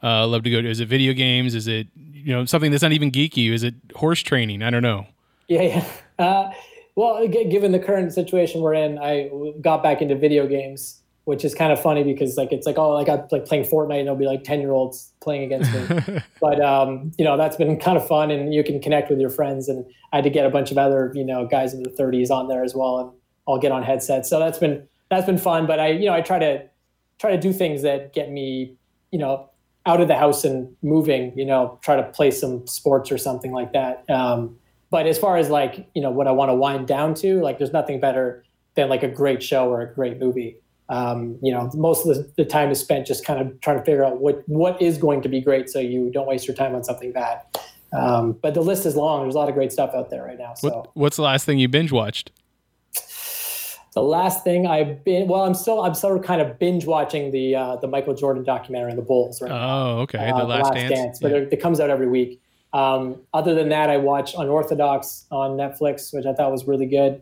uh, 0.02 0.26
love 0.26 0.42
to 0.44 0.50
go 0.50 0.60
to? 0.60 0.68
Is 0.68 0.80
it 0.80 0.88
video 0.88 1.12
games? 1.12 1.54
Is 1.54 1.66
it 1.66 1.88
you 1.96 2.32
know 2.32 2.44
something 2.44 2.70
that's 2.70 2.82
not 2.82 2.92
even 2.92 3.10
geeky? 3.10 3.50
Is 3.50 3.62
it 3.62 3.74
horse 3.96 4.20
training? 4.20 4.62
I 4.62 4.70
don't 4.70 4.82
know. 4.82 5.06
Yeah, 5.48 5.62
yeah. 5.62 5.84
Uh, 6.20 6.52
well, 6.96 7.26
g- 7.26 7.46
given 7.46 7.72
the 7.72 7.78
current 7.78 8.12
situation 8.12 8.60
we're 8.60 8.74
in, 8.74 8.98
I 8.98 9.30
got 9.62 9.82
back 9.82 10.02
into 10.02 10.14
video 10.16 10.46
games, 10.46 10.99
which 11.30 11.44
is 11.44 11.54
kind 11.54 11.72
of 11.72 11.80
funny 11.80 12.02
because 12.02 12.36
like 12.36 12.50
it's 12.50 12.66
like 12.66 12.76
oh, 12.76 12.90
like 12.90 13.08
I'm 13.08 13.22
like 13.30 13.46
playing 13.46 13.62
Fortnite 13.62 14.00
and 14.00 14.08
it'll 14.08 14.16
be 14.16 14.26
like 14.26 14.42
ten 14.42 14.60
year 14.60 14.72
olds 14.72 15.12
playing 15.22 15.44
against 15.44 15.72
me. 15.72 16.18
but 16.40 16.60
um, 16.60 17.12
you 17.18 17.24
know 17.24 17.36
that's 17.36 17.54
been 17.54 17.78
kind 17.78 17.96
of 17.96 18.04
fun 18.04 18.32
and 18.32 18.52
you 18.52 18.64
can 18.64 18.80
connect 18.80 19.10
with 19.10 19.20
your 19.20 19.30
friends. 19.30 19.68
And 19.68 19.86
I 20.12 20.16
had 20.16 20.24
to 20.24 20.30
get 20.30 20.44
a 20.44 20.50
bunch 20.50 20.72
of 20.72 20.78
other 20.78 21.12
you 21.14 21.22
know 21.24 21.46
guys 21.46 21.72
in 21.72 21.84
the 21.84 21.90
30s 21.90 22.32
on 22.32 22.48
there 22.48 22.64
as 22.64 22.74
well, 22.74 22.98
and 22.98 23.12
I'll 23.46 23.60
get 23.60 23.70
on 23.70 23.84
headsets. 23.84 24.28
So 24.28 24.40
that's 24.40 24.58
been 24.58 24.88
that's 25.08 25.24
been 25.24 25.38
fun. 25.38 25.68
But 25.68 25.78
I 25.78 25.92
you 25.92 26.06
know 26.06 26.14
I 26.14 26.20
try 26.20 26.40
to 26.40 26.66
try 27.20 27.30
to 27.30 27.38
do 27.38 27.52
things 27.52 27.82
that 27.82 28.12
get 28.12 28.32
me 28.32 28.74
you 29.12 29.18
know 29.20 29.48
out 29.86 30.00
of 30.00 30.08
the 30.08 30.16
house 30.16 30.44
and 30.44 30.74
moving, 30.82 31.32
you 31.38 31.44
know, 31.44 31.78
try 31.80 31.94
to 31.94 32.02
play 32.02 32.32
some 32.32 32.66
sports 32.66 33.10
or 33.12 33.18
something 33.18 33.52
like 33.52 33.72
that. 33.72 34.04
Um, 34.10 34.56
but 34.90 35.06
as 35.06 35.18
far 35.18 35.36
as 35.36 35.48
like, 35.48 35.88
you 35.94 36.02
know, 36.02 36.10
what 36.10 36.26
I 36.26 36.32
want 36.32 36.50
to 36.50 36.54
wind 36.54 36.86
down 36.86 37.14
to, 37.14 37.40
like, 37.40 37.58
there's 37.58 37.72
nothing 37.72 38.00
better 38.00 38.44
than 38.74 38.88
like 38.88 39.02
a 39.02 39.08
great 39.08 39.42
show 39.42 39.70
or 39.70 39.80
a 39.80 39.94
great 39.94 40.18
movie. 40.18 40.58
Um, 40.90 41.38
you 41.40 41.52
know, 41.52 41.70
most 41.74 42.04
of 42.04 42.16
the, 42.16 42.32
the, 42.36 42.44
time 42.44 42.70
is 42.70 42.80
spent 42.80 43.06
just 43.06 43.24
kind 43.24 43.40
of 43.40 43.60
trying 43.60 43.78
to 43.78 43.84
figure 43.84 44.04
out 44.04 44.20
what 44.20 44.42
what 44.48 44.82
is 44.82 44.98
going 44.98 45.22
to 45.22 45.28
be 45.28 45.40
great, 45.40 45.70
so 45.70 45.78
you 45.78 46.10
don't 46.10 46.26
waste 46.26 46.48
your 46.48 46.56
time 46.56 46.74
on 46.74 46.82
something 46.82 47.12
bad. 47.12 47.42
Um, 47.92 48.32
but 48.32 48.54
the 48.54 48.60
list 48.60 48.86
is 48.86 48.96
long. 48.96 49.22
There's 49.22 49.36
a 49.36 49.38
lot 49.38 49.48
of 49.48 49.54
great 49.54 49.72
stuff 49.72 49.94
out 49.94 50.10
there 50.10 50.24
right 50.24 50.38
now. 50.38 50.54
So, 50.54 50.68
what, 50.68 50.90
what's 50.94 51.16
the 51.16 51.22
last 51.22 51.46
thing 51.46 51.58
you 51.58 51.68
binge 51.68 51.92
watched? 51.92 52.32
the 53.94 54.02
last 54.02 54.44
thing 54.44 54.66
I've 54.66 55.04
been 55.04 55.26
well, 55.26 55.42
I'm 55.42 55.54
still 55.54 55.82
I'm 55.82 55.94
still 55.94 56.18
kind 56.20 56.40
of 56.40 56.58
binge 56.58 56.86
watching 56.86 57.30
the 57.30 57.54
uh, 57.54 57.76
the 57.76 57.88
Michael 57.88 58.14
Jordan 58.14 58.44
documentary 58.44 58.90
on 58.90 58.96
the 58.96 59.02
Bulls 59.02 59.42
right 59.42 59.50
Oh, 59.50 60.00
okay, 60.00 60.30
uh, 60.30 60.38
the 60.38 60.44
Last, 60.44 60.72
Dance. 60.72 60.94
Dance. 60.94 61.18
But 61.20 61.32
it, 61.32 61.52
it, 61.52 61.56
comes 61.60 61.80
out 61.80 61.90
every 61.90 62.08
week. 62.08 62.40
Um, 62.72 63.20
other 63.34 63.54
than 63.54 63.68
that, 63.70 63.90
I 63.90 63.96
watch 63.96 64.34
Unorthodox 64.36 65.26
on 65.30 65.52
Netflix, 65.52 66.14
which 66.14 66.24
I 66.24 66.32
thought 66.32 66.52
was 66.52 66.66
really 66.66 66.86
good. 66.86 67.20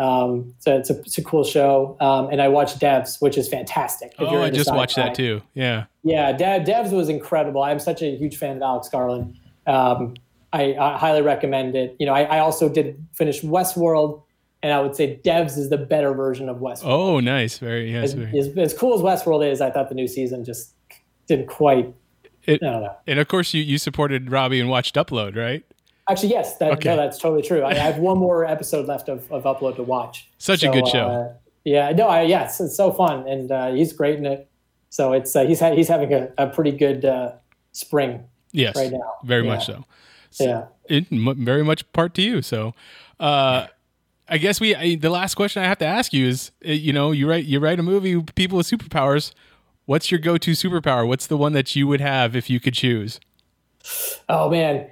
Um, 0.00 0.54
so 0.60 0.78
it's 0.78 0.88
a, 0.88 0.98
it's 1.00 1.18
a 1.18 1.22
cool 1.22 1.44
show. 1.44 1.94
Um, 2.00 2.30
and 2.30 2.40
I 2.40 2.48
watched 2.48 2.80
Devs, 2.80 3.20
which 3.20 3.36
is 3.36 3.48
fantastic. 3.48 4.14
oh, 4.18 4.42
I 4.42 4.48
just 4.48 4.72
watched 4.72 4.96
that 4.96 5.14
too. 5.14 5.42
Yeah. 5.52 5.84
Yeah, 6.02 6.32
De- 6.32 6.64
Devs 6.64 6.90
was 6.90 7.10
incredible. 7.10 7.62
I'm 7.62 7.78
such 7.78 8.00
a 8.00 8.16
huge 8.16 8.38
fan 8.38 8.56
of 8.56 8.62
Alex 8.62 8.88
Garland. 8.88 9.36
Um, 9.66 10.14
I, 10.54 10.74
I, 10.74 10.96
highly 10.96 11.20
recommend 11.20 11.76
it. 11.76 11.96
You 11.98 12.06
know, 12.06 12.14
I, 12.14 12.22
I 12.22 12.38
also 12.38 12.70
did 12.70 13.06
finish 13.12 13.42
Westworld 13.42 14.22
and 14.62 14.72
I 14.72 14.80
would 14.80 14.96
say 14.96 15.20
Devs 15.22 15.58
is 15.58 15.68
the 15.68 15.76
better 15.76 16.14
version 16.14 16.48
of 16.48 16.58
Westworld. 16.58 16.84
Oh, 16.84 17.20
nice, 17.20 17.58
very 17.58 17.92
yes. 17.92 18.04
As, 18.04 18.12
very. 18.14 18.38
As, 18.38 18.48
as, 18.56 18.74
cool 18.74 18.94
as 18.94 19.00
Westworld 19.00 19.46
is, 19.46 19.60
I 19.60 19.70
thought 19.70 19.90
the 19.90 19.94
new 19.94 20.08
season 20.08 20.44
just 20.44 20.74
didn't 21.26 21.48
quite. 21.48 21.94
It, 22.44 22.62
and 22.62 23.18
of 23.18 23.28
course, 23.28 23.52
you 23.52 23.62
you 23.62 23.76
supported 23.76 24.30
Robbie 24.30 24.60
and 24.60 24.70
watched 24.70 24.96
Upload, 24.96 25.36
right? 25.36 25.62
Actually, 26.08 26.30
yes, 26.30 26.56
that, 26.56 26.72
okay. 26.72 26.88
no, 26.88 26.96
that's 26.96 27.18
totally 27.18 27.42
true. 27.42 27.62
I, 27.62 27.70
I, 27.70 27.74
have 27.74 27.98
one 27.98 28.18
more 28.18 28.44
episode 28.44 28.86
left 28.86 29.08
of, 29.08 29.30
of 29.30 29.44
Upload 29.44 29.76
to 29.76 29.82
watch. 29.82 30.28
Such 30.38 30.60
so, 30.60 30.70
a 30.70 30.72
good 30.72 30.88
show. 30.88 31.06
Uh, 31.06 31.34
yeah, 31.64 31.92
no, 31.92 32.08
I, 32.08 32.22
yeah, 32.22 32.44
it's, 32.44 32.60
it's, 32.60 32.76
so 32.76 32.92
fun, 32.92 33.28
and 33.28 33.52
uh, 33.52 33.72
he's 33.72 33.92
great 33.92 34.18
in 34.18 34.26
it. 34.26 34.48
So 34.88 35.12
it's 35.12 35.36
uh, 35.36 35.44
he's 35.44 35.60
ha- 35.60 35.74
he's 35.74 35.88
having 35.88 36.12
a, 36.12 36.28
a 36.36 36.46
pretty 36.48 36.72
good 36.72 37.04
uh, 37.04 37.32
spring. 37.72 38.24
Yes, 38.52 38.76
right 38.76 38.90
now, 38.90 39.14
very 39.24 39.44
yeah. 39.44 39.54
much 39.54 39.66
so. 39.66 39.84
so 40.30 40.44
yeah, 40.44 40.64
it, 40.96 41.06
very 41.10 41.62
much 41.62 41.90
part 41.92 42.14
to 42.14 42.22
you. 42.22 42.42
So. 42.42 42.74
Uh, 43.18 43.66
I 44.30 44.38
guess 44.38 44.60
we 44.60 44.76
I, 44.76 44.94
the 44.94 45.10
last 45.10 45.34
question 45.34 45.62
I 45.62 45.66
have 45.66 45.78
to 45.78 45.86
ask 45.86 46.12
you 46.12 46.26
is 46.28 46.52
uh, 46.64 46.70
you 46.70 46.92
know 46.92 47.10
you 47.10 47.28
write 47.28 47.44
you 47.44 47.58
write 47.58 47.80
a 47.80 47.82
movie 47.82 48.22
people 48.36 48.56
with 48.56 48.70
superpowers 48.70 49.32
what's 49.86 50.12
your 50.12 50.20
go-to 50.20 50.52
superpower 50.52 51.06
what's 51.06 51.26
the 51.26 51.36
one 51.36 51.52
that 51.52 51.74
you 51.74 51.88
would 51.88 52.00
have 52.00 52.36
if 52.36 52.48
you 52.48 52.60
could 52.60 52.74
choose 52.74 53.18
oh 54.28 54.48
man 54.48 54.88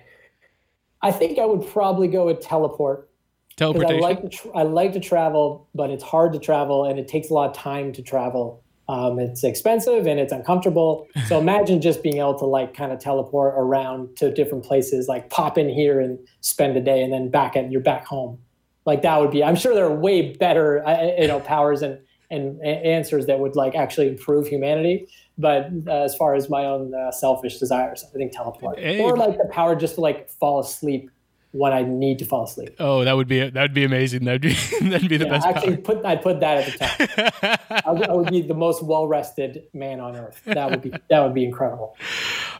I 1.03 1.13
think 1.13 1.39
I 1.39 1.45
would 1.45 1.67
probably 1.69 2.09
go 2.09 2.27
with 2.27 2.41
teleport. 2.41 3.11
Teleportation 3.57 3.97
I 3.97 4.01
like 4.01 4.23
to 4.23 4.29
tra- 4.29 4.51
I 4.55 4.63
like 4.63 4.93
to 4.93 5.01
travel 5.01 5.69
but 5.75 5.91
it's 5.91 6.05
hard 6.05 6.33
to 6.33 6.39
travel 6.39 6.85
and 6.85 6.99
it 6.99 7.09
takes 7.09 7.31
a 7.31 7.35
lot 7.35 7.51
of 7.51 7.57
time 7.57 7.93
to 7.93 8.03
travel. 8.03 8.63
Um, 8.89 9.19
it's 9.19 9.45
expensive 9.45 10.07
and 10.07 10.19
it's 10.19 10.33
uncomfortable. 10.33 11.07
So 11.27 11.39
imagine 11.41 11.81
just 11.81 12.03
being 12.03 12.19
able 12.19 12.39
to 12.39 12.47
like 12.47 12.75
kind 12.75 12.93
of 12.93 13.01
teleport 13.01 13.55
around 13.57 14.17
to 14.17 14.33
different 14.33 14.65
places 14.65 15.09
like 15.09 15.29
pop 15.29 15.59
in 15.59 15.69
here 15.69 16.01
and 16.01 16.19
spend 16.41 16.77
a 16.77 16.81
day 16.81 17.03
and 17.03 17.13
then 17.13 17.31
back 17.31 17.57
at 17.57 17.71
you're 17.71 17.81
back 17.81 18.07
home. 18.07 18.39
Like 18.87 19.03
that 19.03 19.21
would 19.21 19.31
be 19.31 19.45
i'm 19.45 19.55
sure 19.55 19.75
there 19.75 19.85
are 19.85 19.95
way 19.95 20.33
better 20.33 20.83
uh, 20.87 21.13
you 21.19 21.29
know 21.29 21.41
powers 21.41 21.83
and 21.83 21.99
and 22.31 22.63
answers 22.65 23.27
that 23.27 23.39
would 23.39 23.55
like 23.55 23.75
actually 23.75 24.09
improve 24.09 24.47
humanity 24.47 25.07
but 25.38 25.70
uh, 25.87 26.03
as 26.03 26.14
far 26.16 26.35
as 26.35 26.51
my 26.51 26.66
own 26.66 26.94
uh, 26.94 27.11
selfish 27.11 27.59
desires 27.59 28.05
i 28.12 28.18
think 28.18 28.33
teleport 28.33 28.79
hey. 28.79 29.01
or 29.01 29.16
like 29.16 29.38
the 29.38 29.48
power 29.51 29.74
just 29.74 29.94
to 29.94 30.01
like 30.01 30.29
fall 30.29 30.61
asleep 30.61 31.11
when 31.53 31.73
I 31.73 31.83
need 31.83 32.19
to 32.19 32.25
fall 32.27 32.45
asleep. 32.45 32.77
Oh, 32.79 33.05
that 33.05 33.17
would 33.17 33.29
be 33.29 33.49
that 33.49 33.63
would 33.63 33.75
be 33.75 33.85
amazing. 33.85 34.25
That'd 34.25 34.43
be 34.43 34.53
that'd 34.83 35.09
be 35.09 35.17
the 35.17 35.25
yeah, 35.25 35.31
best. 35.31 35.47
Actually, 35.47 35.77
power. 35.79 35.95
put 35.95 36.05
I'd 36.05 36.23
put 36.23 36.41
that 36.41 36.59
at 36.59 36.73
the 36.73 36.79
top. 36.79 37.61
I, 37.87 37.93
would, 37.93 38.09
I, 38.09 38.13
would, 38.13 38.31
be 38.31 38.43
the 38.43 38.55
most 38.55 38.83
well 38.83 39.07
rested 39.07 39.65
man 39.73 40.01
on 40.01 40.17
earth. 40.17 40.43
That 40.45 40.71
would 40.71 40.83
be 40.83 40.93
that 41.09 41.21
would 41.21 41.35
be 41.35 41.45
incredible. 41.45 41.97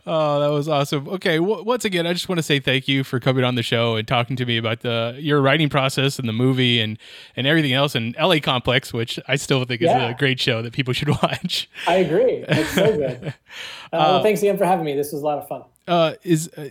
Oh, 0.07 0.40
that 0.40 0.48
was 0.48 0.68
awesome. 0.68 1.09
Okay, 1.09 1.37
w- 1.37 1.62
once 1.64 1.85
again, 1.85 2.07
I 2.07 2.14
just 2.14 2.29
want 2.29 2.38
to 2.38 2.42
say 2.42 2.61
thank 2.61 2.88
you 2.88 3.05
for 3.05 3.20
coming 3.20 3.44
on 3.44 3.57
the 3.57 3.62
show 3.62 3.96
and 3.96 4.09
talking 4.09 4.37
to 4.37 4.46
me 4.46 4.57
about 4.57 4.81
the 4.81 5.16
your 5.18 5.42
writing 5.42 5.68
process 5.68 6.18
and 6.18 6.29
the 6.29 6.33
movie 6.33 6.81
and 6.81 6.98
and 7.37 7.46
everything 7.46 7.74
else 7.74 7.94
and 7.94 8.16
LA 8.18 8.38
Complex, 8.40 8.92
which 8.92 9.20
I 9.29 9.37
still 9.37 9.64
think 9.64 9.83
is 9.83 9.87
yeah. 9.87 10.09
a 10.09 10.14
great 10.14 10.40
show 10.40 10.62
that 10.62 10.72
people 10.72 10.94
should 10.94 11.09
watch. 11.22 11.68
I 11.87 11.96
agree. 11.96 12.44
It's 12.48 12.70
so 12.70 12.96
good. 12.96 13.35
Uh, 13.92 13.96
uh, 13.96 13.98
well, 13.98 14.22
thanks 14.22 14.40
again 14.40 14.57
for 14.57 14.64
having 14.64 14.85
me. 14.85 14.94
This 14.94 15.12
was 15.12 15.22
a 15.22 15.24
lot 15.24 15.38
of 15.38 15.48
fun. 15.48 15.64
Uh, 15.87 16.14
is 16.22 16.51
uh, 16.57 16.68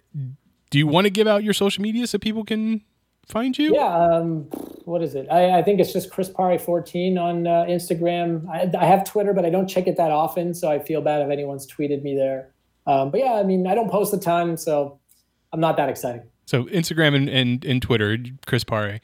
do 0.69 0.77
you 0.77 0.87
want 0.87 1.05
to 1.05 1.09
give 1.09 1.27
out 1.27 1.43
your 1.43 1.53
social 1.53 1.81
media 1.81 2.07
so 2.07 2.17
people 2.17 2.43
can 2.43 2.81
find 3.27 3.57
you? 3.57 3.73
Yeah. 3.73 3.87
Um, 3.87 4.43
what 4.85 5.01
is 5.03 5.15
it? 5.15 5.27
I, 5.29 5.59
I, 5.59 5.63
think 5.63 5.79
it's 5.79 5.91
just 5.91 6.11
Chris 6.11 6.29
Pare 6.29 6.57
14 6.57 7.17
on 7.17 7.45
uh, 7.45 7.65
Instagram. 7.67 8.47
I, 8.49 8.71
I, 8.77 8.85
have 8.85 9.03
Twitter, 9.03 9.33
but 9.33 9.45
I 9.45 9.49
don't 9.49 9.67
check 9.67 9.87
it 9.87 9.97
that 9.97 10.11
often, 10.11 10.53
so 10.53 10.71
I 10.71 10.79
feel 10.79 11.01
bad 11.01 11.21
if 11.21 11.29
anyone's 11.29 11.67
tweeted 11.67 12.03
me 12.03 12.15
there. 12.15 12.53
Um, 12.85 13.11
but 13.11 13.19
yeah, 13.19 13.33
I 13.33 13.43
mean, 13.43 13.67
I 13.67 13.75
don't 13.75 13.91
post 13.91 14.13
a 14.13 14.17
ton, 14.17 14.55
so 14.57 14.99
I'm 15.51 15.59
not 15.59 15.75
that 15.77 15.89
exciting. 15.89 16.23
So 16.45 16.65
Instagram 16.65 17.15
and, 17.15 17.29
and, 17.29 17.65
and 17.65 17.81
Twitter, 17.81 18.17
Chris 18.45 18.63
Pare. 18.63 19.01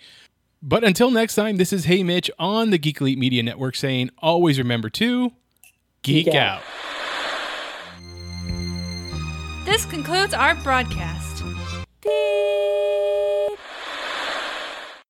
But 0.61 0.85
until 0.85 1.11
next 1.11 1.35
time, 1.35 1.57
this 1.57 1.73
is 1.73 1.83
Hey 1.83 2.03
Mitch 2.03 2.31
on 2.39 2.69
the 2.69 2.77
Geek 2.77 3.01
Elite 3.01 3.19
Media 3.19 3.43
Network 3.43 3.75
saying 3.75 4.09
always 4.19 4.57
remember 4.57 4.89
to 4.91 5.33
geek, 6.01 6.27
geek 6.27 6.35
out. 6.35 6.59
out. 6.59 6.63
This 9.65 9.85
concludes 9.85 10.33
our 10.33 10.55
broadcast. 10.55 11.32
Beep. 12.03 13.59